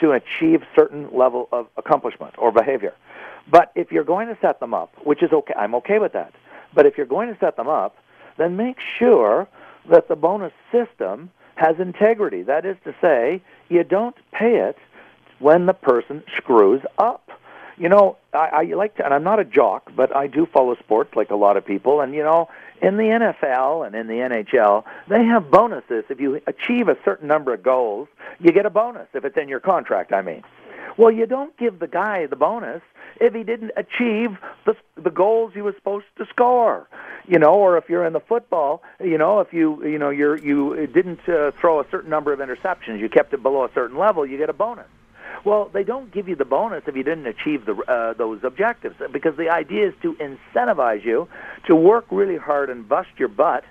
to 0.01 0.13
achieve 0.13 0.63
certain 0.75 1.09
level 1.15 1.49
of 1.51 1.67
accomplishment 1.77 2.33
or 2.37 2.51
behavior. 2.51 2.93
But 3.51 3.71
if 3.75 3.91
you're 3.91 4.03
going 4.03 4.27
to 4.27 4.37
set 4.41 4.59
them 4.59 4.73
up, 4.73 4.93
which 5.03 5.21
is 5.21 5.31
okay, 5.31 5.53
I'm 5.55 5.75
okay 5.75 5.99
with 5.99 6.13
that. 6.13 6.33
But 6.73 6.85
if 6.85 6.97
you're 6.97 7.05
going 7.05 7.33
to 7.33 7.39
set 7.39 7.57
them 7.57 7.67
up, 7.67 7.95
then 8.39 8.55
make 8.55 8.77
sure 8.97 9.47
that 9.89 10.07
the 10.07 10.15
bonus 10.15 10.53
system 10.71 11.29
has 11.55 11.79
integrity. 11.79 12.41
That 12.41 12.65
is 12.65 12.77
to 12.85 12.95
say, 13.01 13.41
you 13.67 13.83
don't 13.83 14.15
pay 14.31 14.57
it 14.57 14.77
when 15.39 15.65
the 15.65 15.73
person 15.73 16.23
screws 16.37 16.81
up. 16.97 17.29
You 17.77 17.87
know, 17.87 18.17
I, 18.33 18.49
I 18.53 18.63
like 18.75 18.95
to, 18.95 19.05
and 19.05 19.13
I'm 19.13 19.23
not 19.23 19.39
a 19.39 19.45
jock, 19.45 19.91
but 19.95 20.13
I 20.15 20.27
do 20.27 20.45
follow 20.45 20.75
sports 20.75 21.15
like 21.15 21.29
a 21.29 21.35
lot 21.35 21.55
of 21.55 21.65
people. 21.65 22.01
And 22.01 22.13
you 22.13 22.23
know, 22.23 22.49
in 22.81 22.97
the 22.97 23.03
NFL 23.03 23.85
and 23.85 23.95
in 23.95 24.07
the 24.07 24.15
NHL, 24.15 24.83
they 25.07 25.23
have 25.25 25.49
bonuses. 25.49 26.03
If 26.09 26.19
you 26.19 26.41
achieve 26.47 26.89
a 26.89 26.97
certain 27.05 27.27
number 27.27 27.53
of 27.53 27.63
goals, 27.63 28.09
you 28.39 28.51
get 28.51 28.65
a 28.65 28.69
bonus. 28.69 29.07
If 29.13 29.23
it's 29.23 29.37
in 29.37 29.47
your 29.47 29.61
contract, 29.61 30.11
I 30.13 30.21
mean. 30.21 30.43
Well, 30.99 31.11
you 31.11 31.25
don't 31.27 31.55
give 31.55 31.79
the 31.79 31.87
guy 31.87 32.25
the 32.25 32.35
bonus 32.35 32.81
if 33.21 33.33
he 33.33 33.43
didn't 33.43 33.71
achieve 33.77 34.37
the 34.65 34.75
the 35.01 35.09
goals 35.09 35.53
he 35.53 35.61
was 35.61 35.73
supposed 35.75 36.07
to 36.17 36.25
score. 36.25 36.89
You 37.25 37.39
know, 37.39 37.53
or 37.53 37.77
if 37.77 37.87
you're 37.87 38.05
in 38.05 38.11
the 38.11 38.19
football, 38.19 38.83
you 39.01 39.17
know, 39.17 39.39
if 39.39 39.53
you 39.53 39.81
you 39.87 39.97
know 39.97 40.09
you're 40.09 40.35
you 40.37 40.87
didn't 40.87 41.21
uh, 41.29 41.51
throw 41.51 41.79
a 41.79 41.85
certain 41.89 42.09
number 42.09 42.33
of 42.33 42.39
interceptions, 42.39 42.99
you 42.99 43.07
kept 43.07 43.33
it 43.33 43.41
below 43.41 43.63
a 43.63 43.71
certain 43.73 43.97
level, 43.97 44.25
you 44.25 44.37
get 44.37 44.49
a 44.49 44.53
bonus. 44.53 44.87
Well, 45.45 45.69
they 45.71 45.85
don't 45.85 46.11
give 46.11 46.27
you 46.27 46.35
the 46.35 46.43
bonus 46.43 46.83
if 46.85 46.97
you 46.97 47.03
didn't 47.03 47.27
achieve 47.27 47.65
the, 47.65 47.75
uh, 47.75 48.11
those 48.15 48.43
objectives 48.43 48.97
because 49.13 49.37
the 49.37 49.49
idea 49.49 49.87
is 49.87 49.93
to 50.01 50.15
incentivize 50.15 51.05
you 51.05 51.29
to 51.67 51.75
work 51.75 52.07
really 52.11 52.35
hard 52.35 52.69
and 52.69 52.89
bust 52.89 53.11
your 53.15 53.29
butt 53.29 53.63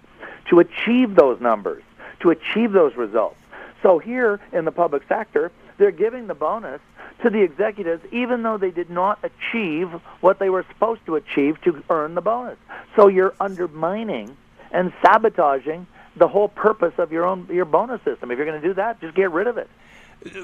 to 0.49 0.61
achieve 0.61 1.15
those 1.15 1.43
numbers, 1.43 1.83
to 2.21 2.31
achieve 2.31 2.73
those 2.73 2.97
results. 2.97 3.37
So 3.83 3.99
here 3.99 4.41
in 4.51 4.65
the 4.65 4.73
public 4.73 5.03
sector, 5.07 5.53
they're 5.77 5.91
giving 5.91 6.27
the 6.27 6.35
bonus 6.35 6.81
to 7.23 7.31
the 7.31 7.43
executives 7.43 8.03
even 8.13 8.43
though 8.43 8.59
they 8.59 8.71
did 8.71 8.91
not 8.91 9.19
achieve 9.23 9.89
what 10.21 10.39
they 10.39 10.51
were 10.51 10.65
supposed 10.73 11.05
to 11.07 11.17
achieve 11.17 11.61
to 11.63 11.83
earn 11.91 12.15
the 12.15 12.21
bonus. 12.21 12.59
So 12.97 13.09
you're 13.09 13.35
undermining 13.41 14.37
and 14.71 14.93
sabotaging 15.03 15.87
the 16.17 16.29
whole 16.29 16.49
purpose 16.49 16.95
of 16.99 17.13
your 17.13 17.25
own 17.25 17.47
your 17.51 17.65
bonus 17.65 18.03
system. 18.03 18.31
If 18.31 18.39
you're 18.39 18.47
going 18.47 18.61
to 18.61 18.67
do 18.67 18.75
that, 18.75 19.01
just 19.01 19.15
get 19.15 19.31
rid 19.31 19.47
of 19.47 19.59
it. 19.59 19.69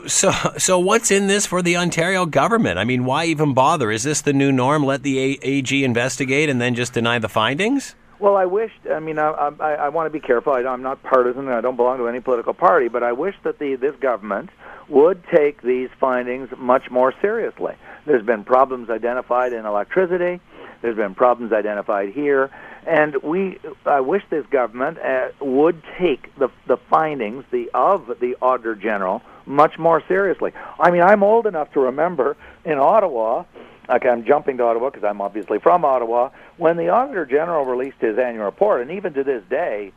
So, 0.07 0.31
so 0.57 0.79
what's 0.79 1.11
in 1.11 1.27
this 1.27 1.47
for 1.47 1.61
the 1.61 1.77
Ontario 1.77 2.27
government? 2.27 2.79
I 2.79 2.85
mean, 2.85 3.05
why 3.05 3.25
even 3.25 3.55
bother? 3.55 3.91
Is 3.91 4.05
this 4.05 4.21
the 4.21 4.33
new 4.33 4.53
norm? 4.53 4.85
Let 4.85 5.03
the 5.03 5.19
AG 5.43 5.85
investigate 5.85 6.49
and 6.49 6.61
then 6.61 6.77
just 6.77 6.93
deny 6.93 7.19
the 7.19 7.29
findings? 7.29 7.97
Well, 8.19 8.37
I 8.37 8.47
wish. 8.47 8.73
I 8.91 9.01
mean, 9.01 9.19
I, 9.19 9.31
I, 9.61 9.75
I 9.75 9.89
want 9.89 10.07
to 10.07 10.11
be 10.11 10.25
careful. 10.25 10.53
I, 10.53 10.61
I'm 10.61 10.83
not 10.83 11.03
partisan. 11.03 11.49
I 11.49 11.61
don't 11.61 11.77
belong 11.77 11.99
to 11.99 12.09
any 12.09 12.21
political 12.21 12.55
party. 12.55 12.89
But 12.89 13.03
I 13.03 13.13
wish 13.13 13.35
that 13.43 13.59
the 13.59 13.77
this 13.77 13.95
government 13.97 14.51
would 14.89 15.23
take 15.35 15.63
these 15.63 15.89
findings 15.99 16.49
much 16.59 16.91
more 16.91 17.13
seriously. 17.21 17.75
There's 18.07 18.25
been 18.25 18.45
problems 18.45 18.91
identified 18.91 19.53
in 19.53 19.65
electricity. 19.67 20.41
There's 20.83 20.97
been 20.97 21.15
problems 21.15 21.51
identified 21.53 22.11
here, 22.11 22.51
And 22.87 23.17
we, 23.23 23.59
I 23.87 24.01
wish 24.01 24.23
this 24.29 24.45
government 24.51 24.99
uh, 24.99 25.29
would 25.41 25.83
take 25.99 26.35
the 26.37 26.51
the 26.67 26.77
findings 26.91 27.45
the 27.51 27.71
of 27.73 28.19
the 28.21 28.37
Auditor 28.43 28.75
General 28.75 29.23
much 29.47 29.79
more 29.79 30.03
seriously. 30.07 30.53
I 30.79 30.91
mean, 30.91 31.03
I'm 31.03 31.23
old 31.23 31.47
enough 31.47 31.73
to 31.73 31.81
remember 31.81 32.37
in 32.65 32.79
Ottawa. 32.79 33.45
Okay, 33.89 34.09
I'm 34.09 34.25
jumping 34.25 34.57
to 34.59 34.65
Ottawa 34.65 34.91
because 34.91 35.05
I'm 35.05 35.21
obviously 35.21 35.59
from 35.59 35.85
Ottawa. 35.85 36.31
When 36.57 36.77
the 36.77 36.89
Auditor 36.89 37.27
General 37.27 37.65
released 37.65 37.99
his 38.01 38.19
annual 38.19 38.45
report, 38.45 38.81
and 38.81 38.91
even 38.93 39.13
to 39.15 39.25
this 39.25 39.43
day, 39.51 39.93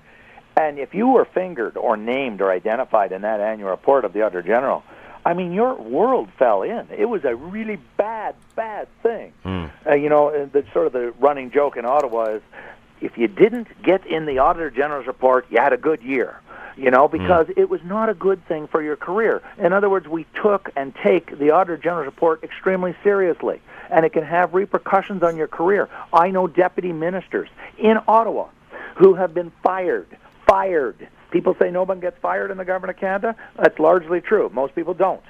and 0.57 0.79
if 0.79 0.93
you 0.93 1.07
were 1.07 1.25
fingered 1.25 1.77
or 1.77 1.95
named 1.95 2.41
or 2.41 2.51
identified 2.51 3.11
in 3.11 3.21
that 3.21 3.39
annual 3.39 3.69
report 3.69 4.03
of 4.03 4.13
the 4.13 4.23
Auditor 4.23 4.41
General, 4.41 4.83
I 5.27 5.33
mean, 5.33 5.51
your 5.51 5.75
world 5.75 6.29
fell 6.39 6.63
in. 6.63 6.87
It 6.89 7.05
was 7.05 7.25
a 7.25 7.35
really 7.35 7.77
bad, 7.97 8.35
bad 8.55 8.87
thing. 9.03 9.33
Mm. 9.45 9.71
Uh, 9.85 9.95
you 9.95 10.09
know, 10.09 10.45
the 10.45 10.63
sort 10.73 10.87
of 10.87 10.93
the 10.93 11.11
running 11.19 11.51
joke 11.51 11.75
in 11.75 11.85
Ottawa 11.85 12.35
is, 12.35 12.41
if 13.01 13.17
you 13.17 13.27
didn't 13.27 13.67
get 13.83 14.07
in 14.07 14.25
the 14.25 14.39
Auditor 14.39 14.71
General's 14.71 15.05
report, 15.05 15.45
you 15.49 15.59
had 15.59 15.73
a 15.73 15.77
good 15.77 16.01
year. 16.01 16.39
You 16.77 16.91
know, 16.91 17.07
hmm. 17.07 17.17
because 17.17 17.47
mm. 17.47 17.57
it 17.57 17.69
was 17.69 17.81
not 17.83 18.07
a 18.07 18.13
good 18.13 18.45
thing 18.47 18.67
for 18.67 18.83
your 18.83 18.95
career. 18.95 19.41
In 19.57 19.73
other 19.73 19.89
words, 19.89 20.07
we 20.07 20.27
took 20.41 20.69
and 20.75 20.93
take 21.03 21.37
the 21.37 21.49
Auditor 21.49 21.75
General's 21.77 22.05
report 22.05 22.43
extremely 22.43 22.95
seriously, 23.03 23.61
and 23.89 24.05
it 24.05 24.13
can 24.13 24.23
have 24.23 24.53
repercussions 24.53 25.23
on 25.23 25.37
your 25.37 25.47
career. 25.47 25.89
I 26.13 26.31
know 26.31 26.47
deputy 26.47 26.91
ministers 26.91 27.49
in 27.77 27.97
Ottawa 28.07 28.49
who 28.95 29.13
have 29.15 29.33
been 29.33 29.51
fired 29.63 30.17
fired. 30.47 31.07
People 31.29 31.55
say 31.59 31.69
no 31.69 31.83
one 31.83 31.99
gets 31.99 32.17
fired 32.19 32.51
in 32.51 32.57
the 32.57 32.65
government 32.65 32.95
of 32.95 32.99
Canada. 32.99 33.35
That's 33.57 33.77
largely 33.79 34.21
true. 34.21 34.49
Most 34.53 34.73
people 34.73 34.93
don't. 34.93 35.21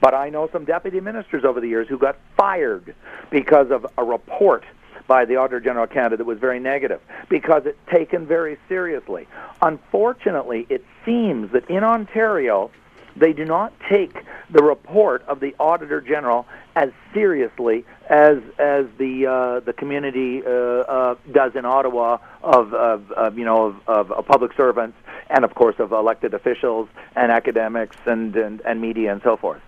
But 0.00 0.12
I 0.12 0.28
know 0.28 0.48
some 0.52 0.64
deputy 0.64 1.00
ministers 1.00 1.44
over 1.44 1.60
the 1.60 1.68
years 1.68 1.88
who 1.88 1.98
got 1.98 2.18
fired 2.36 2.94
because 3.30 3.70
of 3.70 3.86
a 3.96 4.04
report 4.04 4.64
by 5.06 5.24
the 5.24 5.36
Auditor 5.36 5.60
General 5.60 5.84
of 5.84 5.90
Canada 5.90 6.16
that 6.16 6.24
was 6.24 6.38
very 6.38 6.58
negative 6.58 7.00
because 7.28 7.64
it's 7.64 7.78
taken 7.90 8.26
very 8.26 8.58
seriously. 8.68 9.28
Unfortunately, 9.62 10.66
it 10.68 10.84
seems 11.04 11.52
that 11.52 11.70
in 11.70 11.84
Ontario, 11.84 12.70
they 13.18 13.32
do 13.32 13.44
not 13.44 13.72
take 13.88 14.14
the 14.50 14.62
report 14.62 15.22
of 15.26 15.40
the 15.40 15.54
Auditor 15.58 16.00
General 16.00 16.46
as 16.74 16.90
seriously 17.14 17.84
as 18.08 18.38
as 18.58 18.86
the 18.98 19.26
uh, 19.26 19.60
the 19.60 19.72
community 19.72 20.42
uh, 20.44 20.50
uh, 20.50 21.14
does 21.32 21.52
in 21.56 21.64
Ottawa 21.64 22.18
of, 22.42 22.74
of, 22.74 23.10
of 23.12 23.38
you 23.38 23.44
know 23.44 23.76
of, 23.86 24.12
of, 24.12 24.26
public 24.26 24.52
servants 24.56 24.96
and 25.30 25.44
of 25.44 25.54
course 25.54 25.76
of 25.78 25.92
elected 25.92 26.34
officials 26.34 26.88
and 27.16 27.32
academics 27.32 27.96
and, 28.06 28.36
and, 28.36 28.60
and 28.60 28.80
media 28.80 29.12
and 29.12 29.22
so 29.22 29.36
forth. 29.36 29.62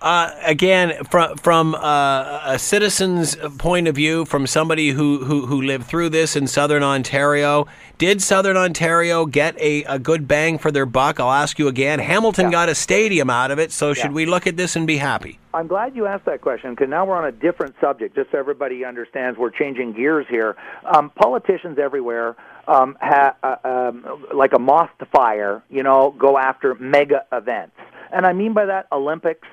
Uh, 0.00 0.30
again, 0.44 1.02
from 1.10 1.36
from 1.38 1.74
uh, 1.74 2.40
a 2.44 2.58
citizen's 2.58 3.34
point 3.58 3.88
of 3.88 3.96
view, 3.96 4.24
from 4.24 4.46
somebody 4.46 4.90
who, 4.90 5.24
who, 5.24 5.46
who 5.46 5.60
lived 5.60 5.86
through 5.86 6.08
this 6.08 6.36
in 6.36 6.46
Southern 6.46 6.84
Ontario, 6.84 7.66
did 7.98 8.22
Southern 8.22 8.56
Ontario 8.56 9.26
get 9.26 9.58
a, 9.60 9.82
a 9.84 9.98
good 9.98 10.28
bang 10.28 10.56
for 10.56 10.70
their 10.70 10.86
buck? 10.86 11.18
I'll 11.18 11.32
ask 11.32 11.58
you 11.58 11.66
again. 11.66 11.98
Hamilton 11.98 12.46
yeah. 12.46 12.52
got 12.52 12.68
a 12.68 12.76
stadium 12.76 13.28
out 13.28 13.50
of 13.50 13.58
it, 13.58 13.72
so 13.72 13.92
should 13.92 14.12
we 14.12 14.24
look 14.24 14.46
at 14.46 14.56
this 14.56 14.76
and 14.76 14.86
be 14.86 14.98
happy? 14.98 15.40
I'm 15.52 15.66
glad 15.66 15.96
you 15.96 16.06
asked 16.06 16.26
that 16.26 16.42
question 16.42 16.70
because 16.70 16.88
now 16.88 17.04
we're 17.04 17.16
on 17.16 17.24
a 17.24 17.32
different 17.32 17.74
subject. 17.80 18.14
Just 18.14 18.30
so 18.30 18.38
everybody 18.38 18.84
understands, 18.84 19.36
we're 19.36 19.50
changing 19.50 19.94
gears 19.94 20.26
here. 20.30 20.56
Um, 20.84 21.10
politicians 21.10 21.76
everywhere, 21.76 22.36
um, 22.68 22.96
ha, 23.00 23.34
uh, 23.42 23.56
um, 23.68 24.26
like 24.32 24.52
a 24.52 24.60
moth 24.60 24.90
to 25.00 25.06
fire, 25.06 25.64
you 25.68 25.82
know, 25.82 26.14
go 26.16 26.38
after 26.38 26.76
mega 26.76 27.24
events, 27.32 27.74
and 28.12 28.24
I 28.24 28.32
mean 28.32 28.52
by 28.52 28.66
that 28.66 28.86
Olympics 28.92 29.48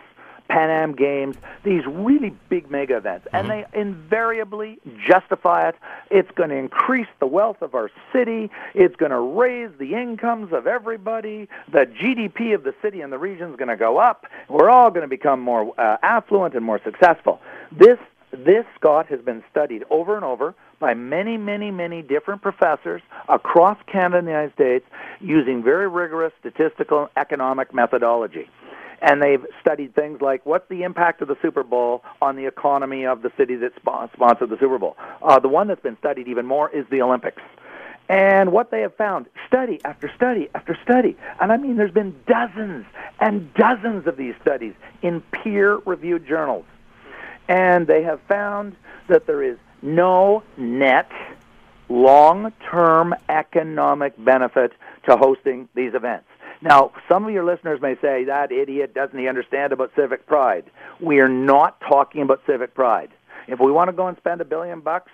Pan 0.47 0.69
Am 0.69 0.93
Games, 0.93 1.35
these 1.63 1.83
really 1.87 2.35
big 2.49 2.69
mega 2.69 2.97
events, 2.97 3.27
and 3.33 3.47
mm-hmm. 3.47 3.71
they 3.73 3.79
invariably 3.79 4.79
justify 5.07 5.69
it. 5.69 5.75
It's 6.11 6.29
going 6.31 6.49
to 6.49 6.55
increase 6.55 7.07
the 7.19 7.25
wealth 7.25 7.61
of 7.61 7.73
our 7.73 7.89
city. 8.13 8.51
It's 8.73 8.95
going 8.95 9.11
to 9.11 9.19
raise 9.19 9.71
the 9.79 9.95
incomes 9.95 10.53
of 10.53 10.67
everybody. 10.67 11.47
The 11.71 11.85
GDP 11.85 12.53
of 12.53 12.63
the 12.63 12.75
city 12.81 13.01
and 13.01 13.11
the 13.11 13.17
region 13.17 13.51
is 13.51 13.55
going 13.55 13.69
to 13.69 13.77
go 13.77 13.97
up. 13.97 14.25
We're 14.47 14.69
all 14.69 14.89
going 14.89 15.01
to 15.01 15.07
become 15.07 15.39
more 15.39 15.73
uh, 15.79 15.97
affluent 16.03 16.53
and 16.53 16.63
more 16.63 16.79
successful. 16.83 17.41
This 17.71 17.97
this, 18.31 18.65
Scott, 18.77 19.07
has 19.07 19.21
been 19.21 19.43
studied 19.49 19.85
over 19.89 20.15
and 20.15 20.25
over 20.25 20.55
by 20.79 20.93
many, 20.93 21.37
many, 21.37 21.71
many 21.71 22.01
different 22.01 22.41
professors 22.41 23.01
across 23.29 23.77
Canada 23.87 24.17
and 24.17 24.27
the 24.27 24.31
United 24.31 24.53
States 24.53 24.85
using 25.21 25.63
very 25.63 25.87
rigorous 25.87 26.33
statistical 26.41 27.09
economic 27.15 27.73
methodology 27.73 28.49
and 29.01 29.21
they've 29.21 29.45
studied 29.61 29.95
things 29.95 30.21
like 30.21 30.45
what's 30.45 30.67
the 30.69 30.83
impact 30.83 31.21
of 31.21 31.27
the 31.27 31.37
Super 31.41 31.63
Bowl 31.63 32.03
on 32.21 32.35
the 32.35 32.45
economy 32.45 33.05
of 33.05 33.21
the 33.21 33.31
city 33.37 33.55
that 33.55 33.71
sponsored 33.75 34.49
the 34.49 34.57
Super 34.59 34.77
Bowl. 34.77 34.97
Uh, 35.21 35.39
the 35.39 35.47
one 35.47 35.67
that's 35.67 35.81
been 35.81 35.97
studied 35.97 36.27
even 36.27 36.45
more 36.45 36.69
is 36.69 36.85
the 36.89 37.01
Olympics. 37.01 37.41
And 38.07 38.51
what 38.51 38.69
they 38.69 38.81
have 38.81 38.95
found, 38.95 39.25
study 39.47 39.79
after 39.83 40.11
study 40.15 40.49
after 40.53 40.77
study, 40.83 41.17
and 41.41 41.51
I 41.51 41.57
mean 41.57 41.75
there's 41.75 41.91
been 41.91 42.15
dozens 42.27 42.85
and 43.19 43.51
dozens 43.55 44.05
of 44.05 44.15
these 44.15 44.35
studies 44.41 44.73
in 45.01 45.21
peer-reviewed 45.31 46.27
journals, 46.27 46.65
and 47.47 47.87
they 47.87 48.03
have 48.03 48.19
found 48.27 48.75
that 49.09 49.25
there 49.25 49.41
is 49.41 49.57
no 49.81 50.43
net 50.57 51.09
long-term 51.89 53.15
economic 53.29 54.13
benefit 54.23 54.73
to 55.07 55.15
hosting 55.17 55.67
these 55.75 55.93
events. 55.93 56.27
Now, 56.65 56.91
some 57.07 57.25
of 57.25 57.31
your 57.31 57.45
listeners 57.45 57.79
may 57.79 57.93
say, 58.01 58.23
that 58.23 58.51
idiot, 58.51 58.95
doesn't 58.95 59.19
he 59.19 59.27
understand 59.27 59.71
about 59.71 59.91
civic 59.95 60.25
pride? 60.25 60.65
We 60.99 61.19
are 61.19 61.29
not 61.29 61.79
talking 61.79 62.23
about 62.23 62.41
civic 62.47 62.73
pride. 62.73 63.11
If 63.47 63.59
we 63.59 63.71
want 63.71 63.89
to 63.89 63.93
go 63.93 64.07
and 64.07 64.17
spend 64.17 64.41
a 64.41 64.45
billion 64.45 64.81
bucks 64.81 65.11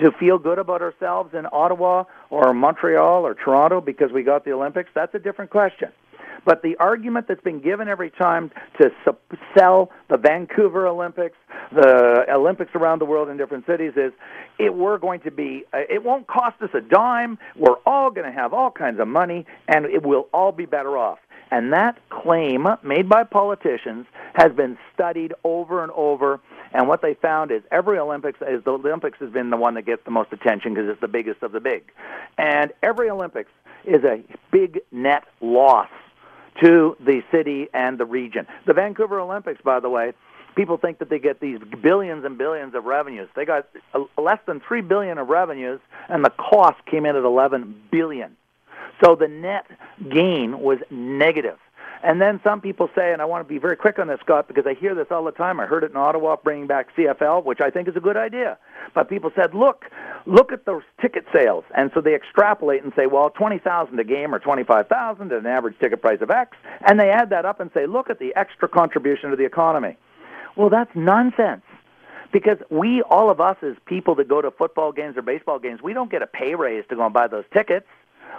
to 0.00 0.10
feel 0.12 0.38
good 0.38 0.58
about 0.58 0.80
ourselves 0.80 1.34
in 1.34 1.46
Ottawa 1.52 2.04
or 2.30 2.54
Montreal 2.54 3.26
or 3.26 3.34
Toronto 3.34 3.82
because 3.82 4.12
we 4.12 4.22
got 4.22 4.46
the 4.46 4.52
Olympics, 4.52 4.88
that's 4.94 5.14
a 5.14 5.18
different 5.18 5.50
question. 5.50 5.90
But 6.44 6.62
the 6.62 6.76
argument 6.76 7.26
that's 7.28 7.42
been 7.42 7.60
given 7.60 7.88
every 7.88 8.10
time 8.10 8.50
to 8.80 8.90
sell 9.56 9.90
the 10.08 10.16
Vancouver 10.16 10.86
Olympics, 10.86 11.36
the 11.72 12.24
Olympics 12.30 12.72
around 12.74 13.00
the 13.00 13.04
world 13.04 13.28
in 13.28 13.36
different 13.36 13.66
cities 13.66 13.92
is 13.96 14.12
it 14.58 14.74
we're 14.74 14.98
going 14.98 15.20
to 15.20 15.30
be 15.30 15.64
uh, 15.72 15.78
it 15.88 16.04
won't 16.04 16.26
cost 16.26 16.60
us 16.62 16.70
a 16.74 16.80
dime. 16.80 17.38
We're 17.56 17.78
all 17.86 18.10
going 18.10 18.26
to 18.26 18.32
have 18.32 18.52
all 18.52 18.70
kinds 18.70 19.00
of 19.00 19.08
money 19.08 19.46
and 19.68 19.86
it 19.86 20.04
will 20.04 20.28
all 20.32 20.52
be 20.52 20.66
better 20.66 20.96
off. 20.96 21.18
And 21.50 21.72
that 21.72 21.98
claim 22.08 22.66
made 22.82 23.08
by 23.08 23.24
politicians 23.24 24.06
has 24.34 24.52
been 24.52 24.76
studied 24.92 25.34
over 25.44 25.82
and 25.82 25.92
over. 25.92 26.40
And 26.72 26.88
what 26.88 27.02
they 27.02 27.14
found 27.14 27.52
is 27.52 27.62
every 27.70 27.98
Olympics 27.98 28.40
is 28.42 28.64
the 28.64 28.72
Olympics 28.72 29.18
has 29.20 29.30
been 29.30 29.50
the 29.50 29.56
one 29.56 29.74
that 29.74 29.86
gets 29.86 30.04
the 30.04 30.10
most 30.10 30.32
attention 30.32 30.74
because 30.74 30.88
it's 30.88 31.00
the 31.00 31.08
biggest 31.08 31.42
of 31.42 31.52
the 31.52 31.60
big. 31.60 31.92
And 32.38 32.72
every 32.82 33.08
Olympics 33.08 33.50
is 33.84 34.02
a 34.02 34.22
big 34.50 34.80
net 34.90 35.24
loss 35.40 35.88
to 36.62 36.96
the 37.00 37.22
city 37.32 37.68
and 37.74 37.98
the 37.98 38.04
region. 38.04 38.46
The 38.66 38.72
Vancouver 38.72 39.20
Olympics, 39.20 39.60
by 39.62 39.80
the 39.80 39.88
way, 39.88 40.12
people 40.54 40.76
think 40.76 40.98
that 40.98 41.10
they 41.10 41.18
get 41.18 41.40
these 41.40 41.58
billions 41.82 42.24
and 42.24 42.38
billions 42.38 42.74
of 42.74 42.84
revenues. 42.84 43.28
They 43.34 43.44
got 43.44 43.68
uh, 43.92 44.04
less 44.20 44.38
than 44.46 44.60
3 44.60 44.82
billion 44.82 45.18
of 45.18 45.28
revenues 45.28 45.80
and 46.08 46.24
the 46.24 46.30
cost 46.30 46.76
came 46.86 47.06
in 47.06 47.16
at 47.16 47.24
11 47.24 47.74
billion. 47.90 48.36
So 49.04 49.16
the 49.16 49.28
net 49.28 49.66
gain 50.08 50.60
was 50.60 50.78
negative. 50.90 51.58
And 52.04 52.20
then 52.20 52.38
some 52.44 52.60
people 52.60 52.90
say, 52.94 53.14
and 53.14 53.22
I 53.22 53.24
want 53.24 53.48
to 53.48 53.48
be 53.50 53.58
very 53.58 53.76
quick 53.76 53.98
on 53.98 54.08
this, 54.08 54.20
Scott, 54.20 54.46
because 54.46 54.66
I 54.66 54.74
hear 54.74 54.94
this 54.94 55.06
all 55.10 55.24
the 55.24 55.32
time. 55.32 55.58
I 55.58 55.64
heard 55.64 55.84
it 55.84 55.90
in 55.90 55.96
Ottawa 55.96 56.36
bringing 56.36 56.66
back 56.66 56.94
CFL, 56.94 57.44
which 57.44 57.60
I 57.62 57.70
think 57.70 57.88
is 57.88 57.96
a 57.96 58.00
good 58.00 58.18
idea. 58.18 58.58
But 58.94 59.08
people 59.08 59.30
said, 59.34 59.54
look, 59.54 59.86
look 60.26 60.52
at 60.52 60.66
those 60.66 60.82
ticket 61.00 61.24
sales. 61.32 61.64
And 61.74 61.90
so 61.94 62.02
they 62.02 62.14
extrapolate 62.14 62.84
and 62.84 62.92
say, 62.94 63.06
well, 63.06 63.30
20,000 63.30 63.98
a 63.98 64.04
game 64.04 64.34
or 64.34 64.38
25,000 64.38 65.32
at 65.32 65.38
an 65.38 65.46
average 65.46 65.78
ticket 65.80 66.02
price 66.02 66.20
of 66.20 66.30
X. 66.30 66.58
And 66.86 67.00
they 67.00 67.08
add 67.08 67.30
that 67.30 67.46
up 67.46 67.58
and 67.58 67.70
say, 67.72 67.86
look 67.86 68.10
at 68.10 68.18
the 68.18 68.36
extra 68.36 68.68
contribution 68.68 69.30
to 69.30 69.36
the 69.36 69.46
economy. 69.46 69.96
Well, 70.56 70.68
that's 70.68 70.90
nonsense 70.94 71.62
because 72.34 72.58
we, 72.68 73.00
all 73.08 73.30
of 73.30 73.40
us 73.40 73.56
as 73.62 73.76
people 73.86 74.14
that 74.16 74.28
go 74.28 74.42
to 74.42 74.50
football 74.50 74.92
games 74.92 75.16
or 75.16 75.22
baseball 75.22 75.58
games, 75.58 75.80
we 75.82 75.94
don't 75.94 76.10
get 76.10 76.20
a 76.20 76.26
pay 76.26 76.54
raise 76.54 76.84
to 76.90 76.96
go 76.96 77.04
and 77.04 77.14
buy 77.14 77.28
those 77.28 77.44
tickets. 77.54 77.86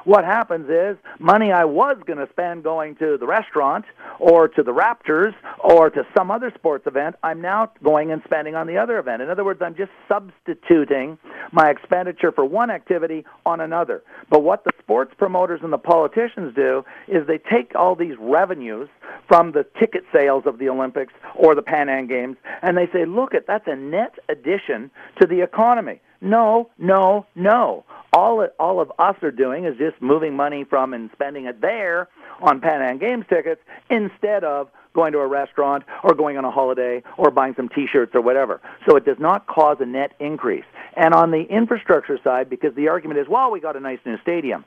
What 0.06 0.24
happens 0.24 0.70
is 0.70 0.98
money 1.18 1.52
I 1.52 1.66
was 1.66 1.98
going 2.06 2.20
to 2.20 2.30
spend 2.32 2.64
going 2.64 2.96
to 2.98 3.18
the 3.18 3.26
restaurant 3.26 3.86
or 4.20 4.48
to 4.48 4.62
the 4.62 4.72
Raptors 4.72 5.34
or 5.60 5.90
to 5.90 6.04
some 6.16 6.30
other 6.30 6.52
sports 6.56 6.86
event, 6.86 7.16
I'm 7.24 7.42
now 7.42 7.72
going 7.84 8.12
and 8.12 8.22
spending 8.24 8.54
on 8.54 8.68
the 8.68 8.78
other 8.78 9.00
event. 9.00 9.24
In 9.24 9.32
other 9.32 9.44
words, 9.44 9.64
I'm 9.64 9.76
just 9.76 9.90
substituting 10.08 11.18
my 11.52 11.72
expenditure 11.72 12.32
for 12.32 12.46
one 12.46 12.70
activity 12.70 13.26
on 13.48 13.62
another. 13.62 14.04
But 14.30 14.44
what 14.44 14.64
the 14.64 14.72
sports 14.80 15.12
promoters 15.18 15.62
and 15.64 15.74
the 15.74 15.80
politicians 15.80 16.54
do 16.56 16.86
is 17.08 17.26
they 17.26 17.40
take 17.40 17.74
all 17.74 17.96
these 17.96 18.16
revenues 18.20 18.88
from 19.28 19.54
the 19.54 19.66
ticket 19.80 20.04
sales 20.14 20.44
of 20.46 20.60
the 20.60 20.70
Olympics 20.70 21.14
or 21.34 21.56
the 21.56 21.64
Pan 21.64 21.90
Am 21.90 22.06
Games 22.06 22.38
and 22.62 22.78
they 22.78 22.86
say, 22.94 23.06
look, 23.06 23.34
at 23.34 23.48
that's 23.48 23.68
a 23.68 23.76
net 23.76 24.14
addition 24.30 24.92
to 25.20 25.26
the 25.26 25.42
economy. 25.42 26.00
No, 26.26 26.72
no, 26.80 27.28
no. 27.36 27.86
All 28.12 28.48
all 28.60 28.80
of 28.80 28.92
us 28.98 29.16
are 29.22 29.30
doing 29.30 29.66
is 29.66 29.78
just 29.78 30.02
moving 30.02 30.36
money 30.36 30.64
from 30.64 30.94
and 30.96 31.12
spending 31.14 31.46
it 31.46 31.62
there 31.62 32.10
on 32.42 32.60
Pan 32.62 32.82
Am 32.82 32.98
Games 32.98 33.26
tickets 33.30 33.62
instead 33.92 34.44
of 34.44 34.70
going 34.96 35.12
to 35.12 35.20
a 35.20 35.28
restaurant 35.28 35.84
or 36.04 36.16
going 36.16 36.36
on 36.38 36.44
a 36.44 36.50
holiday 36.50 37.04
or 37.18 37.30
buying 37.30 37.54
some 37.56 37.70
T-shirts 37.70 38.16
or 38.16 38.22
whatever. 38.22 38.60
So 38.88 38.96
it 38.96 39.06
does 39.06 39.20
not 39.20 39.46
cause 39.46 39.78
a 39.82 39.86
net 39.86 40.14
increase. 40.20 40.64
And 40.98 41.14
on 41.14 41.30
the 41.30 41.44
infrastructure 41.44 42.18
side, 42.24 42.50
because 42.50 42.74
the 42.74 42.88
argument 42.88 43.20
is, 43.20 43.28
well, 43.28 43.52
we 43.52 43.60
got 43.60 43.76
a 43.76 43.80
nice 43.80 44.00
new 44.04 44.18
stadium. 44.22 44.66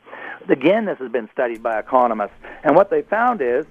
Again, 0.49 0.85
this 0.85 0.99
has 0.99 1.11
been 1.11 1.29
studied 1.33 1.61
by 1.61 1.79
economists, 1.81 2.37
and 2.63 2.77
what 2.77 2.91
they 2.91 3.03
found 3.03 3.41
is 3.41 3.67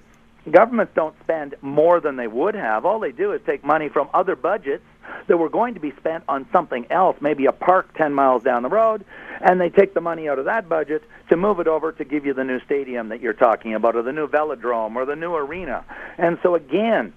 governments 0.50 0.92
don't 0.94 1.14
spend 1.20 1.54
more 1.62 2.00
than 2.00 2.16
they 2.16 2.26
would 2.26 2.54
have. 2.54 2.84
All 2.84 2.98
they 2.98 3.12
do 3.12 3.32
is 3.32 3.40
take 3.46 3.64
money 3.64 3.88
from 3.88 4.10
other 4.12 4.36
budgets 4.36 4.84
that 5.28 5.36
were 5.36 5.48
going 5.48 5.74
to 5.74 5.80
be 5.80 5.92
spent 5.92 6.24
on 6.28 6.46
something 6.52 6.86
else, 6.90 7.16
maybe 7.20 7.46
a 7.46 7.52
park 7.52 7.94
10 7.96 8.12
miles 8.12 8.42
down 8.42 8.62
the 8.62 8.68
road, 8.68 9.04
and 9.40 9.60
they 9.60 9.68
take 9.68 9.94
the 9.94 10.00
money 10.00 10.28
out 10.28 10.38
of 10.38 10.46
that 10.46 10.68
budget 10.68 11.02
to 11.28 11.36
move 11.36 11.60
it 11.60 11.68
over 11.68 11.92
to 11.92 12.04
give 12.04 12.26
you 12.26 12.34
the 12.34 12.44
new 12.44 12.60
stadium 12.60 13.10
that 13.10 13.20
you're 13.20 13.32
talking 13.32 13.74
about, 13.74 13.94
or 13.94 14.02
the 14.02 14.12
new 14.12 14.26
velodrome, 14.26 14.96
or 14.96 15.04
the 15.04 15.16
new 15.16 15.34
arena. 15.34 15.84
And 16.16 16.38
so, 16.42 16.54
again, 16.54 17.12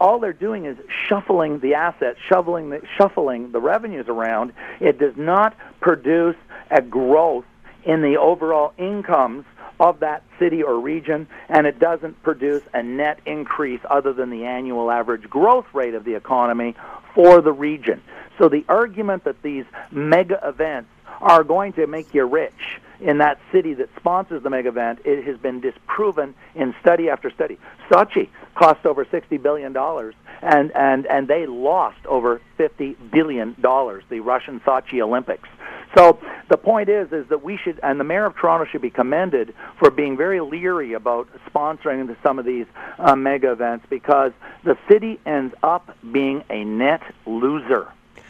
all 0.00 0.18
they're 0.18 0.32
doing 0.32 0.66
is 0.66 0.76
shuffling 1.08 1.60
the 1.60 1.74
assets, 1.74 2.18
shuffling 2.28 2.70
the, 2.70 2.82
shuffling 2.98 3.52
the 3.52 3.60
revenues 3.60 4.06
around. 4.08 4.52
It 4.80 4.98
does 4.98 5.16
not 5.16 5.56
produce 5.80 6.36
a 6.70 6.82
growth 6.82 7.44
in 7.84 8.02
the 8.02 8.16
overall 8.16 8.72
incomes 8.78 9.44
of 9.80 10.00
that 10.00 10.22
city 10.38 10.62
or 10.62 10.78
region, 10.78 11.26
and 11.48 11.66
it 11.66 11.78
doesn't 11.78 12.22
produce 12.22 12.62
a 12.72 12.82
net 12.82 13.18
increase 13.26 13.80
other 13.90 14.12
than 14.12 14.30
the 14.30 14.44
annual 14.44 14.90
average 14.90 15.28
growth 15.28 15.66
rate 15.72 15.94
of 15.94 16.04
the 16.04 16.14
economy 16.14 16.74
for 17.14 17.40
the 17.40 17.52
region. 17.52 18.02
So 18.38 18.48
the 18.48 18.64
argument 18.68 19.24
that 19.24 19.42
these 19.42 19.64
mega 19.90 20.40
events 20.42 20.90
are 21.20 21.44
going 21.44 21.72
to 21.74 21.86
make 21.86 22.12
you 22.12 22.24
rich 22.24 22.80
in 23.00 23.18
that 23.18 23.38
city 23.52 23.74
that 23.74 23.88
sponsors 23.96 24.42
the 24.42 24.50
mega 24.50 24.68
event, 24.68 25.00
it 25.04 25.24
has 25.24 25.36
been 25.38 25.60
disproven 25.60 26.34
in 26.54 26.74
study 26.80 27.08
after 27.08 27.30
study. 27.30 27.58
Sochi 27.90 28.28
cost 28.54 28.84
over 28.86 29.04
$60 29.04 29.42
billion, 29.42 29.76
and, 29.76 30.14
and, 30.42 30.72
and 30.74 31.06
and 31.06 31.28
they 31.28 31.46
lost 31.46 32.04
over 32.06 32.40
$50 32.58 32.96
billion, 33.10 33.54
the 33.58 34.20
Russian 34.20 34.60
Sochi 34.60 35.00
Olympics. 35.00 35.48
So 35.96 36.18
the 36.48 36.56
point 36.56 36.88
is, 36.88 37.12
is 37.12 37.26
that 37.28 37.42
we 37.42 37.56
should, 37.56 37.80
and 37.82 37.98
the 37.98 38.04
mayor 38.04 38.26
of 38.26 38.36
Toronto 38.36 38.66
should 38.70 38.82
be 38.82 38.90
commended 38.90 39.54
for 39.78 39.90
being 39.90 40.16
very 40.16 40.40
leery 40.40 40.92
about 40.92 41.28
sponsoring 41.48 42.14
some 42.22 42.38
of 42.38 42.44
these 42.44 42.66
uh, 42.98 43.14
mega 43.16 43.52
events 43.52 43.86
because 43.88 44.32
the 44.64 44.76
city 44.88 45.20
ends 45.24 45.54
up 45.62 45.96
being 46.12 46.44
a 46.50 46.64
net 46.64 47.02
loser. 47.26 47.88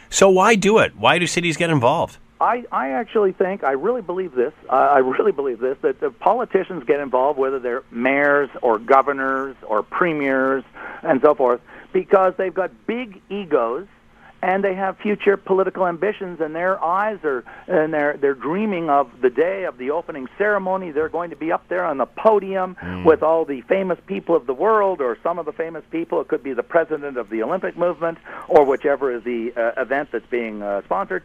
So 0.09 0.29
why 0.29 0.55
do 0.55 0.77
it? 0.77 0.95
Why 0.95 1.19
do 1.19 1.27
cities 1.27 1.57
get 1.57 1.69
involved? 1.69 2.17
I, 2.39 2.65
I 2.71 2.89
actually 2.89 3.31
think, 3.31 3.63
I 3.63 3.71
really 3.71 4.01
believe 4.01 4.33
this, 4.33 4.53
uh, 4.69 4.73
I 4.73 4.99
really 4.99 5.31
believe 5.31 5.59
this, 5.59 5.77
that 5.81 6.01
the 6.01 6.11
politicians 6.11 6.83
get 6.85 6.99
involved, 6.99 7.39
whether 7.39 7.59
they're 7.59 7.83
mayors 7.91 8.49
or 8.61 8.77
governors 8.77 9.55
or 9.63 9.83
premiers 9.83 10.63
and 11.01 11.21
so 11.21 11.33
forth, 11.33 11.61
because 11.93 12.33
they've 12.37 12.53
got 12.53 12.71
big 12.85 13.21
egos 13.29 13.87
and 14.45 14.63
they 14.63 14.75
have 14.75 14.95
future 14.99 15.37
political 15.37 15.87
ambitions 15.87 16.39
and 16.39 16.53
their 16.53 16.81
eyes 16.83 17.17
are 17.23 17.43
and 17.67 17.91
they're 17.91 18.15
they're 18.15 18.35
dreaming 18.35 18.91
of 18.91 19.09
the 19.19 19.29
day 19.31 19.63
of 19.63 19.79
the 19.79 19.89
opening 19.89 20.27
ceremony. 20.37 20.91
They're 20.91 21.09
going 21.09 21.31
to 21.31 21.35
be 21.35 21.51
up 21.51 21.67
there 21.67 21.83
on 21.83 21.97
the 21.97 22.05
podium 22.05 22.77
mm. 22.79 23.03
with 23.03 23.23
all 23.23 23.43
the 23.45 23.61
famous 23.61 23.97
people 24.05 24.35
of 24.35 24.45
the 24.45 24.53
world 24.53 25.01
or 25.01 25.17
some 25.23 25.39
of 25.39 25.47
the 25.47 25.51
famous 25.51 25.83
people. 25.89 26.21
It 26.21 26.27
could 26.27 26.43
be 26.43 26.53
the 26.53 26.61
president 26.61 27.17
of 27.17 27.31
the 27.31 27.41
olympic 27.41 27.75
movement 27.75 28.19
or 28.47 28.63
whichever 28.65 29.11
is 29.11 29.23
the 29.23 29.51
uh, 29.57 29.81
event 29.81 30.09
that's 30.11 30.27
being 30.27 30.61
uh, 30.61 30.83
sponsored. 30.83 31.23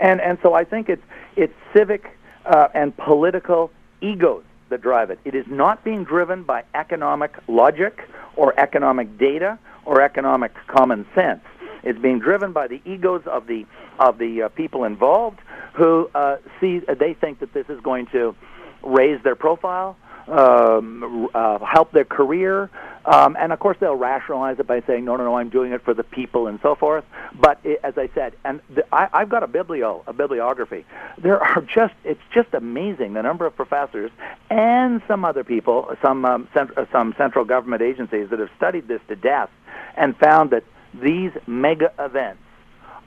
And 0.00 0.20
and 0.20 0.36
so 0.42 0.54
i 0.54 0.64
think 0.64 0.88
it's 0.88 1.06
it's 1.36 1.54
civic 1.72 2.18
uh, 2.46 2.68
and 2.74 2.96
political 2.96 3.70
egos 4.00 4.42
that 4.70 4.82
drive 4.82 5.10
it. 5.10 5.20
It 5.24 5.36
is 5.36 5.46
not 5.46 5.84
being 5.84 6.02
driven 6.02 6.42
by 6.42 6.64
economic 6.74 7.32
logic 7.46 8.02
or 8.34 8.58
economic 8.58 9.16
data 9.18 9.56
or 9.84 10.02
economic 10.02 10.52
common 10.66 11.06
sense 11.14 11.44
it's 11.86 11.98
being 12.00 12.18
driven 12.18 12.52
by 12.52 12.66
the 12.66 12.80
egos 12.84 13.22
of 13.26 13.46
the 13.46 13.64
of 13.98 14.18
the 14.18 14.42
uh, 14.42 14.48
people 14.50 14.84
involved, 14.84 15.38
who 15.74 16.10
uh, 16.14 16.36
see 16.60 16.82
uh, 16.88 16.94
they 16.94 17.14
think 17.14 17.38
that 17.40 17.54
this 17.54 17.66
is 17.68 17.80
going 17.80 18.06
to 18.06 18.34
raise 18.82 19.22
their 19.22 19.36
profile, 19.36 19.96
um, 20.26 21.28
uh, 21.32 21.58
help 21.64 21.92
their 21.92 22.04
career, 22.04 22.68
um, 23.04 23.36
and 23.38 23.52
of 23.52 23.60
course 23.60 23.76
they'll 23.78 23.94
rationalize 23.94 24.58
it 24.58 24.66
by 24.66 24.82
saying, 24.86 25.04
"No, 25.04 25.16
no, 25.16 25.24
no, 25.24 25.36
I'm 25.36 25.48
doing 25.48 25.72
it 25.72 25.82
for 25.84 25.94
the 25.94 26.02
people," 26.02 26.48
and 26.48 26.58
so 26.60 26.74
forth. 26.74 27.04
But 27.40 27.60
it, 27.62 27.78
as 27.84 27.96
I 27.96 28.10
said, 28.14 28.34
and 28.44 28.60
the, 28.74 28.84
I, 28.92 29.08
I've 29.12 29.28
got 29.28 29.44
a 29.44 29.48
biblio, 29.48 30.02
a 30.08 30.12
bibliography. 30.12 30.84
There 31.18 31.40
are 31.40 31.60
just 31.62 31.94
it's 32.04 32.20
just 32.34 32.52
amazing 32.52 33.14
the 33.14 33.22
number 33.22 33.46
of 33.46 33.54
professors 33.54 34.10
and 34.50 35.00
some 35.06 35.24
other 35.24 35.44
people, 35.44 35.96
some 36.02 36.24
um, 36.24 36.48
cent- 36.52 36.76
uh, 36.76 36.86
some 36.90 37.14
central 37.16 37.44
government 37.44 37.82
agencies 37.82 38.28
that 38.30 38.40
have 38.40 38.50
studied 38.56 38.88
this 38.88 39.00
to 39.06 39.14
death 39.14 39.50
and 39.96 40.16
found 40.16 40.50
that 40.50 40.64
these 41.02 41.30
mega 41.46 41.92
events 41.98 42.42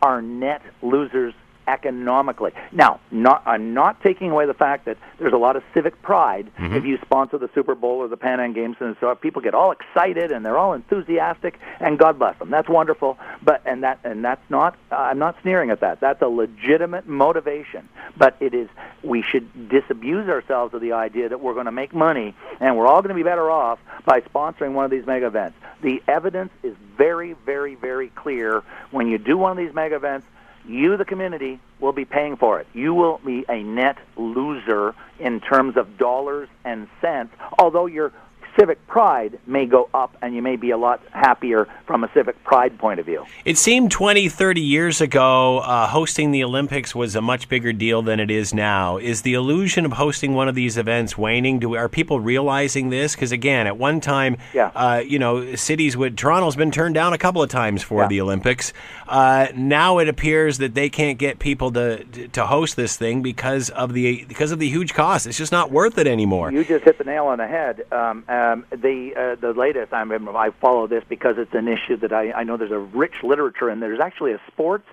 are 0.01 0.21
net 0.21 0.61
losers 0.81 1.33
economically. 1.69 2.51
Now, 2.71 2.99
not, 3.11 3.43
I'm 3.45 3.73
not 3.73 4.01
taking 4.01 4.31
away 4.31 4.47
the 4.47 4.53
fact 4.55 4.85
that 4.85 4.97
there's 5.19 5.33
a 5.33 5.37
lot 5.37 5.55
of 5.55 5.63
civic 5.73 6.01
pride 6.01 6.51
mm-hmm. 6.57 6.75
if 6.75 6.83
you 6.83 6.97
sponsor 7.01 7.37
the 7.37 7.49
Super 7.53 7.75
Bowl 7.75 7.99
or 7.99 8.07
the 8.07 8.17
Pan 8.17 8.39
Am 8.39 8.53
Games, 8.53 8.77
and 8.79 8.95
so 8.99 9.13
people 9.13 9.41
get 9.41 9.53
all 9.53 9.71
excited 9.71 10.31
and 10.31 10.43
they're 10.43 10.57
all 10.57 10.73
enthusiastic, 10.73 11.59
and 11.79 11.99
God 11.99 12.17
bless 12.17 12.37
them. 12.39 12.49
That's 12.49 12.67
wonderful. 12.67 13.17
But 13.43 13.61
and 13.65 13.83
that 13.83 13.99
and 14.03 14.25
that's 14.25 14.41
not. 14.49 14.75
Uh, 14.91 14.95
I'm 14.95 15.19
not 15.19 15.35
sneering 15.43 15.69
at 15.69 15.81
that. 15.81 15.99
That's 15.99 16.21
a 16.21 16.27
legitimate 16.27 17.07
motivation. 17.07 17.87
But 18.17 18.35
it 18.39 18.53
is. 18.53 18.67
We 19.03 19.21
should 19.21 19.69
disabuse 19.69 20.27
ourselves 20.27 20.73
of 20.73 20.81
the 20.81 20.93
idea 20.93 21.29
that 21.29 21.39
we're 21.39 21.53
going 21.53 21.67
to 21.67 21.71
make 21.71 21.93
money 21.93 22.35
and 22.59 22.77
we're 22.77 22.87
all 22.87 23.01
going 23.01 23.09
to 23.09 23.15
be 23.15 23.23
better 23.23 23.49
off 23.49 23.79
by 24.05 24.21
sponsoring 24.21 24.73
one 24.73 24.85
of 24.85 24.91
these 24.91 25.05
mega 25.05 25.27
events. 25.27 25.57
The 25.81 26.01
evidence 26.07 26.51
is 26.63 26.75
very, 26.97 27.33
very, 27.45 27.75
very 27.75 28.09
clear. 28.09 28.63
When 28.91 29.07
you 29.07 29.17
do 29.17 29.37
one 29.37 29.51
of 29.51 29.57
these 29.57 29.73
mega 29.73 29.95
events, 29.95 30.27
you, 30.69 30.97
the 30.97 31.05
community, 31.05 31.59
will 31.79 31.93
be 31.93 32.05
paying 32.05 32.37
for 32.37 32.59
it. 32.59 32.67
You 32.73 32.93
will 32.93 33.19
be 33.25 33.45
a 33.49 33.63
net 33.63 33.97
loser 34.17 34.93
in 35.19 35.39
terms 35.39 35.77
of 35.77 35.97
dollars 35.97 36.47
and 36.63 36.87
cents, 37.01 37.33
although 37.57 37.87
you're 37.87 38.13
civic 38.59 38.85
pride 38.87 39.39
may 39.47 39.65
go 39.65 39.89
up 39.93 40.17
and 40.21 40.35
you 40.35 40.41
may 40.41 40.57
be 40.57 40.71
a 40.71 40.77
lot 40.77 41.01
happier 41.11 41.67
from 41.85 42.03
a 42.03 42.11
civic 42.13 42.43
pride 42.43 42.77
point 42.77 42.99
of 42.99 43.05
view. 43.05 43.25
It 43.45 43.57
seemed 43.57 43.91
20, 43.91 44.27
30 44.27 44.61
years 44.61 44.99
ago, 44.99 45.59
uh, 45.59 45.87
hosting 45.87 46.31
the 46.31 46.43
Olympics 46.43 46.93
was 46.93 47.15
a 47.15 47.21
much 47.21 47.47
bigger 47.47 47.71
deal 47.71 48.01
than 48.01 48.19
it 48.19 48.29
is 48.29 48.53
now. 48.53 48.97
Is 48.97 49.21
the 49.21 49.33
illusion 49.33 49.85
of 49.85 49.93
hosting 49.93 50.33
one 50.33 50.49
of 50.49 50.55
these 50.55 50.77
events 50.77 51.17
waning? 51.17 51.59
Do 51.59 51.75
Are 51.75 51.87
people 51.87 52.19
realizing 52.19 52.89
this? 52.89 53.15
Because, 53.15 53.31
again, 53.31 53.65
at 53.65 53.77
one 53.77 54.01
time, 54.01 54.37
yeah. 54.53 54.71
uh, 54.75 55.01
you 55.05 55.19
know, 55.19 55.55
cities 55.55 55.95
would, 55.95 56.17
Toronto's 56.17 56.55
been 56.55 56.71
turned 56.71 56.95
down 56.95 57.13
a 57.13 57.17
couple 57.17 57.41
of 57.41 57.49
times 57.49 57.81
for 57.81 58.01
yeah. 58.01 58.07
the 58.09 58.21
Olympics. 58.21 58.73
Uh, 59.07 59.47
now 59.55 59.99
it 59.99 60.09
appears 60.09 60.57
that 60.57 60.73
they 60.73 60.89
can't 60.89 61.17
get 61.17 61.39
people 61.39 61.71
to, 61.71 62.03
to 62.29 62.45
host 62.45 62.75
this 62.75 62.97
thing 62.97 63.21
because 63.21 63.69
of 63.69 63.93
the 63.93 64.25
because 64.25 64.51
of 64.51 64.59
the 64.59 64.69
huge 64.69 64.93
cost. 64.93 65.25
It's 65.25 65.37
just 65.37 65.51
not 65.51 65.71
worth 65.71 65.97
it 65.97 66.07
anymore. 66.07 66.51
You 66.51 66.63
just 66.63 66.83
hit 66.83 66.97
the 66.97 67.03
nail 67.03 67.25
on 67.25 67.37
the 67.37 67.47
head. 67.47 67.85
Um, 67.91 68.23
um, 68.51 68.65
the 68.71 69.11
uh, 69.15 69.39
the 69.39 69.53
latest, 69.53 69.93
I 69.93 70.03
mean, 70.03 70.27
I 70.29 70.49
follow 70.61 70.87
this 70.87 71.03
because 71.07 71.35
it's 71.37 71.53
an 71.53 71.67
issue 71.67 71.97
that 71.97 72.13
I, 72.13 72.31
I 72.31 72.43
know 72.43 72.57
there's 72.57 72.71
a 72.71 72.79
rich 72.79 73.15
literature 73.23 73.69
and 73.69 73.81
there's 73.81 73.99
actually 73.99 74.33
a 74.33 74.41
sports 74.47 74.85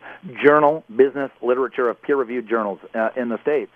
journal 0.43 0.85
business 0.95 1.31
literature 1.43 1.89
of 1.89 2.01
peer-reviewed 2.03 2.49
journals 2.49 2.79
uh, 2.95 3.11
in 3.17 3.29
the 3.29 3.41
states, 3.43 3.73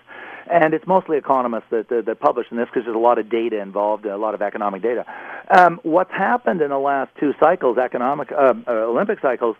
and 0.50 0.74
it's 0.74 0.86
mostly 0.86 1.16
economists 1.16 1.70
that 1.70 1.88
that, 1.88 2.06
that 2.06 2.20
publish 2.20 2.46
in 2.50 2.56
this 2.56 2.66
because 2.66 2.84
there's 2.84 2.96
a 2.96 2.98
lot 2.98 3.18
of 3.18 3.28
data 3.30 3.60
involved, 3.60 4.06
a 4.06 4.16
lot 4.16 4.34
of 4.34 4.42
economic 4.42 4.82
data. 4.82 5.04
Um, 5.50 5.80
what's 5.82 6.12
happened 6.12 6.60
in 6.60 6.70
the 6.70 6.78
last 6.78 7.10
two 7.18 7.32
cycles, 7.40 7.78
economic 7.78 8.30
uh, 8.32 8.54
uh, 8.66 8.72
Olympic 8.72 9.20
cycles, 9.20 9.56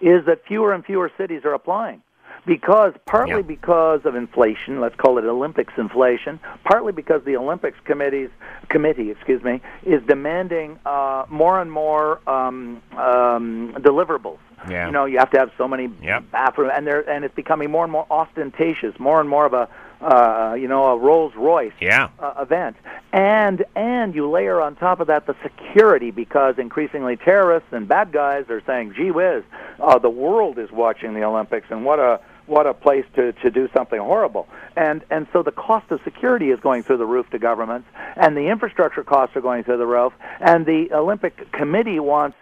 is 0.00 0.24
that 0.26 0.44
fewer 0.46 0.72
and 0.72 0.84
fewer 0.84 1.10
cities 1.16 1.42
are 1.44 1.54
applying 1.54 2.02
because 2.46 2.92
partly 3.06 3.36
yeah. 3.36 3.42
because 3.42 4.00
of 4.04 4.14
inflation, 4.14 4.80
let's 4.80 4.96
call 4.96 5.18
it 5.18 5.24
Olympics 5.24 5.72
inflation, 5.76 6.38
partly 6.64 6.92
because 6.92 7.22
the 7.24 7.36
Olympics 7.36 7.78
committees 7.84 8.30
committee, 8.68 9.10
excuse 9.10 9.42
me, 9.42 9.60
is 9.84 10.02
demanding 10.06 10.78
uh, 10.84 11.24
more 11.28 11.60
and 11.60 11.70
more 11.70 12.20
um, 12.28 12.82
um, 12.96 13.74
deliverables. 13.78 14.38
Yeah. 14.68 14.86
You 14.86 14.92
know, 14.92 15.04
you 15.04 15.18
have 15.18 15.30
to 15.32 15.38
have 15.38 15.50
so 15.58 15.68
many 15.68 15.90
yep. 16.02 16.30
bathrooms, 16.30 16.72
and 16.74 16.86
there, 16.86 17.08
and 17.08 17.24
it's 17.24 17.34
becoming 17.34 17.70
more 17.70 17.84
and 17.84 17.92
more 17.92 18.06
ostentatious, 18.10 18.98
more 18.98 19.20
and 19.20 19.28
more 19.28 19.44
of 19.44 19.52
a, 19.52 19.68
uh, 20.00 20.54
you 20.54 20.68
know, 20.68 20.84
a 20.86 20.96
Rolls 20.96 21.34
Royce 21.36 21.72
yeah. 21.80 22.08
uh, 22.18 22.34
event, 22.38 22.76
and 23.12 23.64
and 23.76 24.14
you 24.14 24.28
layer 24.30 24.60
on 24.60 24.74
top 24.76 25.00
of 25.00 25.06
that 25.08 25.26
the 25.26 25.36
security 25.42 26.10
because 26.10 26.58
increasingly 26.58 27.16
terrorists 27.16 27.68
and 27.72 27.86
bad 27.86 28.10
guys 28.12 28.46
are 28.48 28.62
saying, 28.66 28.94
"Gee 28.96 29.10
whiz, 29.10 29.44
uh, 29.80 29.98
the 29.98 30.10
world 30.10 30.58
is 30.58 30.70
watching 30.72 31.12
the 31.12 31.24
Olympics, 31.24 31.66
and 31.70 31.84
what 31.84 31.98
a 31.98 32.20
what 32.46 32.66
a 32.66 32.74
place 32.74 33.04
to, 33.16 33.32
to 33.32 33.50
do 33.50 33.68
something 33.74 33.98
horrible. 34.00 34.48
And 34.76 35.04
and 35.10 35.26
so 35.32 35.42
the 35.42 35.52
cost 35.52 35.90
of 35.90 36.00
security 36.04 36.50
is 36.50 36.60
going 36.60 36.82
through 36.82 36.98
the 36.98 37.06
roof 37.06 37.28
to 37.30 37.38
governments, 37.38 37.88
and 38.16 38.36
the 38.36 38.48
infrastructure 38.48 39.04
costs 39.04 39.36
are 39.36 39.40
going 39.40 39.64
through 39.64 39.78
the 39.78 39.86
roof, 39.86 40.12
and 40.40 40.66
the 40.66 40.88
Olympic 40.92 41.50
Committee 41.52 42.00
wants 42.00 42.36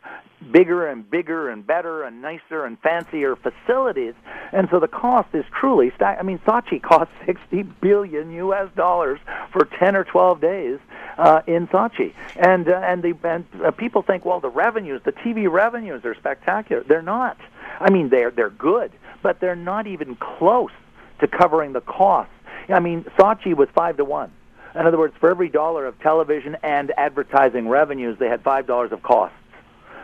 bigger 0.50 0.88
and 0.88 1.08
bigger 1.08 1.50
and 1.50 1.64
better 1.64 2.02
and 2.02 2.20
nicer 2.20 2.64
and 2.64 2.78
fancier 2.80 3.36
facilities, 3.36 4.14
and 4.52 4.68
so 4.70 4.80
the 4.80 4.88
cost 4.88 5.28
is 5.34 5.44
truly. 5.58 5.92
Sta- 5.94 6.16
I 6.18 6.22
mean, 6.22 6.38
Sochi 6.38 6.82
cost 6.82 7.10
60 7.26 7.62
billion 7.80 8.32
U.S. 8.32 8.68
dollars 8.74 9.20
for 9.52 9.66
10 9.66 9.94
or 9.94 10.04
12 10.04 10.40
days 10.40 10.78
uh, 11.18 11.42
in 11.46 11.68
Sochi, 11.68 12.12
and 12.36 12.68
uh, 12.68 12.80
and 12.82 13.02
the 13.02 13.16
and 13.22 13.44
uh, 13.62 13.70
people 13.70 14.02
think, 14.02 14.24
well, 14.24 14.40
the 14.40 14.48
revenues, 14.48 15.02
the 15.04 15.12
TV 15.12 15.50
revenues 15.50 16.04
are 16.04 16.14
spectacular. 16.14 16.82
They're 16.82 17.02
not 17.02 17.36
I 17.82 17.90
mean, 17.90 18.08
they're 18.08 18.30
they're 18.30 18.50
good, 18.50 18.92
but 19.22 19.40
they're 19.40 19.56
not 19.56 19.86
even 19.86 20.16
close 20.16 20.70
to 21.20 21.28
covering 21.28 21.72
the 21.72 21.80
costs. 21.80 22.32
I 22.68 22.80
mean, 22.80 23.04
Sochi 23.18 23.54
was 23.54 23.68
five 23.74 23.96
to 23.98 24.04
one. 24.04 24.30
In 24.74 24.86
other 24.86 24.98
words, 24.98 25.14
for 25.20 25.30
every 25.30 25.48
dollar 25.48 25.86
of 25.86 25.98
television 26.00 26.56
and 26.62 26.92
advertising 26.96 27.68
revenues, 27.68 28.18
they 28.18 28.28
had 28.28 28.42
five 28.42 28.66
dollars 28.66 28.92
of 28.92 29.02
costs. 29.02 29.36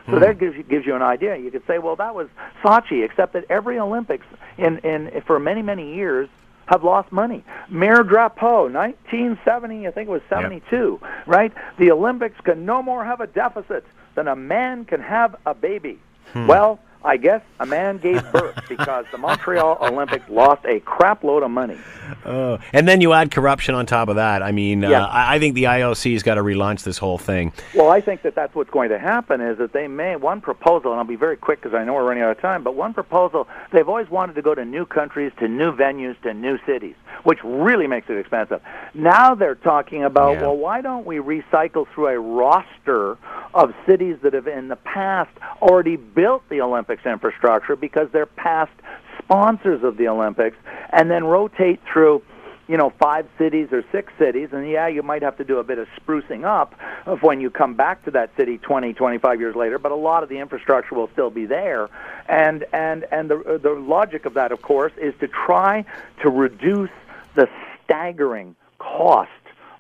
So 0.07 0.13
Hmm. 0.15 0.21
that 0.21 0.39
gives 0.39 0.57
you, 0.57 0.63
gives 0.63 0.87
you 0.87 0.95
an 0.95 1.03
idea. 1.03 1.37
You 1.37 1.51
could 1.51 1.67
say, 1.67 1.79
well, 1.79 1.97
that 1.97 2.15
was 2.15 2.29
Sochi, 2.63 3.05
except 3.05 3.33
that 3.35 3.45
every 3.51 3.79
Olympics 3.79 4.27
in, 4.57 4.79
in 4.79 5.23
for 5.27 5.39
many 5.39 5.63
many 5.63 5.95
years 5.95 6.29
have 6.67 6.85
lost 6.85 7.11
money. 7.13 7.43
Mayor 7.71 8.03
Drapeau, 8.05 8.71
1970, 8.71 9.87
I 9.87 9.91
think 9.91 10.09
it 10.09 10.13
was 10.13 10.21
72, 10.29 11.01
right? 11.27 11.53
The 11.79 11.91
Olympics 11.91 12.39
can 12.43 12.67
no 12.67 12.83
more 12.83 13.05
have 13.05 13.21
a 13.23 13.27
deficit 13.27 13.85
than 14.15 14.29
a 14.29 14.37
man 14.37 14.85
can 14.85 15.01
have 15.01 15.35
a 15.47 15.55
baby. 15.55 15.99
Hmm. 16.35 16.47
Well, 16.47 16.79
I 17.05 17.17
guess 17.17 17.43
a 17.61 17.67
man 17.67 17.99
gave 17.99 18.23
birth 18.33 18.61
because 18.69 19.07
the 19.13 19.19
Montreal 19.19 19.79
Olympics 19.81 20.29
lost 20.29 20.65
a 20.67 20.81
crap 20.81 21.23
load 21.23 21.43
of 21.43 21.51
money. 21.51 21.79
Oh, 22.25 22.59
and 22.73 22.89
then 22.89 23.01
you 23.01 23.13
add 23.13 23.31
corruption 23.31 23.75
on 23.75 23.87
top 23.87 24.09
of 24.09 24.17
that. 24.17 24.43
I 24.43 24.51
mean, 24.53 24.83
Yeah. 24.83 25.03
uh, 25.05 25.07
I, 25.07 25.37
I 25.37 25.39
think 25.39 25.55
the 25.55 25.65
IOC's 25.65 26.23
got 26.23 26.35
to 26.35 26.43
relaunch 26.43 26.83
this 26.83 26.99
whole 26.99 27.19
thing. 27.19 27.53
Well, 27.75 27.91
I 27.91 28.01
think 28.01 28.23
that 28.23 28.35
that's 28.35 28.55
what's 28.55 28.71
going 28.71 28.89
to 28.91 28.99
happen 28.99 29.41
is 29.41 29.59
that 29.59 29.73
they 29.73 29.87
may 29.89 30.17
one 30.17 30.41
proposal, 30.41 30.91
and 30.91 30.99
I'll 30.99 31.07
be 31.07 31.17
very 31.17 31.37
quick 31.37 31.61
because 31.63 31.75
I 31.75 31.85
know 31.85 31.95
we're 31.95 32.05
running 32.05 32.23
out 32.23 32.31
of 32.33 32.41
time. 32.41 32.63
But 32.65 32.75
one 32.75 32.95
proposal, 32.95 33.47
they've 33.73 33.89
always 33.89 34.09
wanted 34.11 34.35
to 34.35 34.43
go 34.43 34.55
to 34.55 34.65
new 34.65 34.85
countries, 34.87 35.33
to 35.39 35.49
new 35.49 35.71
venues, 35.73 36.21
to 36.23 36.35
new 36.35 36.59
cities, 36.67 36.95
which 37.25 37.39
really 37.45 37.87
makes 37.87 38.09
it 38.11 38.17
expensive. 38.19 38.61
Now 38.95 39.35
they're 39.35 39.55
talking 39.55 40.03
about, 40.03 40.35
Yeah. 40.37 40.43
well, 40.43 40.57
why 40.57 40.81
don't 40.81 41.07
we 41.07 41.17
recycle 41.19 41.87
through 41.95 42.09
a 42.09 42.19
roster 42.19 43.19
of 43.55 43.75
cities 43.87 44.17
that 44.23 44.33
have 44.35 44.47
in 44.49 44.69
the 44.69 44.77
past 44.77 45.31
already 45.63 45.97
built 45.97 46.43
the 46.49 46.61
Olympics 46.63 46.88
infrastructure 47.07 47.77
because 47.77 48.09
they're 48.13 48.27
past 48.27 48.73
sponsors 49.19 49.83
of 49.83 49.97
the 49.97 50.09
Olympics, 50.09 50.57
and 50.91 51.11
then 51.11 51.25
rotate 51.25 51.81
through 51.93 52.23
you 52.69 52.77
know, 52.77 52.93
five 53.01 53.27
cities 53.39 53.69
or 53.73 53.83
six 53.91 54.13
cities, 54.19 54.51
and 54.53 54.69
yeah, 54.69 54.87
you 54.87 55.03
might 55.03 55.23
have 55.23 55.39
to 55.39 55.45
do 55.45 55.59
a 55.59 55.65
bit 55.65 55.79
of 55.79 55.89
sprucing 55.99 56.45
up 56.45 56.75
of 57.07 57.23
when 57.23 57.41
you 57.41 57.51
come 57.51 57.75
back 57.75 58.05
to 58.05 58.11
that 58.11 58.31
city 58.37 58.59
20, 58.59 58.93
25 58.93 59.41
years 59.41 59.57
later, 59.57 59.79
but 59.79 59.91
a 59.91 59.97
lot 59.97 60.23
of 60.23 60.29
the 60.29 60.39
infrastructure 60.39 60.95
will 60.95 61.09
still 61.15 61.31
be 61.31 61.47
there. 61.47 61.89
And 62.29 62.67
and 62.75 63.07
and 63.11 63.31
the 63.31 63.59
the 63.63 63.71
logic 63.71 64.27
of 64.27 64.35
that, 64.35 64.53
of 64.53 64.61
course, 64.61 64.93
is 64.99 65.15
to 65.21 65.29
try 65.29 65.87
to 66.21 66.29
reduce 66.29 66.91
the 67.35 67.49
staggering 67.85 68.55
cost 68.79 69.31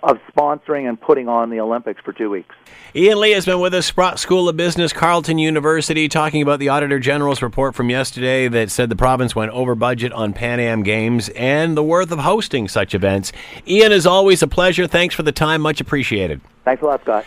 of 0.02 0.18
sponsoring 0.32 0.88
and 0.88 1.00
putting 1.00 1.28
on 1.28 1.50
the 1.50 1.60
Olympics 1.60 2.00
for 2.04 2.12
two 2.12 2.30
weeks. 2.30 2.54
Ian 2.94 3.20
Lee 3.20 3.32
has 3.32 3.44
been 3.44 3.60
with 3.60 3.74
us, 3.74 3.86
Sprott 3.86 4.18
School 4.18 4.48
of 4.48 4.56
Business, 4.56 4.92
Carleton 4.92 5.38
University, 5.38 6.08
talking 6.08 6.40
about 6.40 6.58
the 6.58 6.68
Auditor 6.68 6.98
General's 6.98 7.42
report 7.42 7.74
from 7.74 7.90
yesterday 7.90 8.48
that 8.48 8.70
said 8.70 8.88
the 8.88 8.96
province 8.96 9.34
went 9.34 9.52
over 9.52 9.74
budget 9.74 10.12
on 10.12 10.32
Pan 10.32 10.60
Am 10.60 10.82
Games 10.82 11.28
and 11.30 11.76
the 11.76 11.82
worth 11.82 12.10
of 12.12 12.20
hosting 12.20 12.68
such 12.68 12.94
events. 12.94 13.32
Ian, 13.66 13.92
is 13.92 14.06
always 14.06 14.42
a 14.42 14.48
pleasure. 14.48 14.86
Thanks 14.86 15.14
for 15.14 15.22
the 15.22 15.32
time. 15.32 15.62
Much 15.62 15.80
appreciated. 15.80 16.40
Thanks 16.64 16.82
a 16.82 16.86
lot, 16.86 17.00
Scott. 17.02 17.16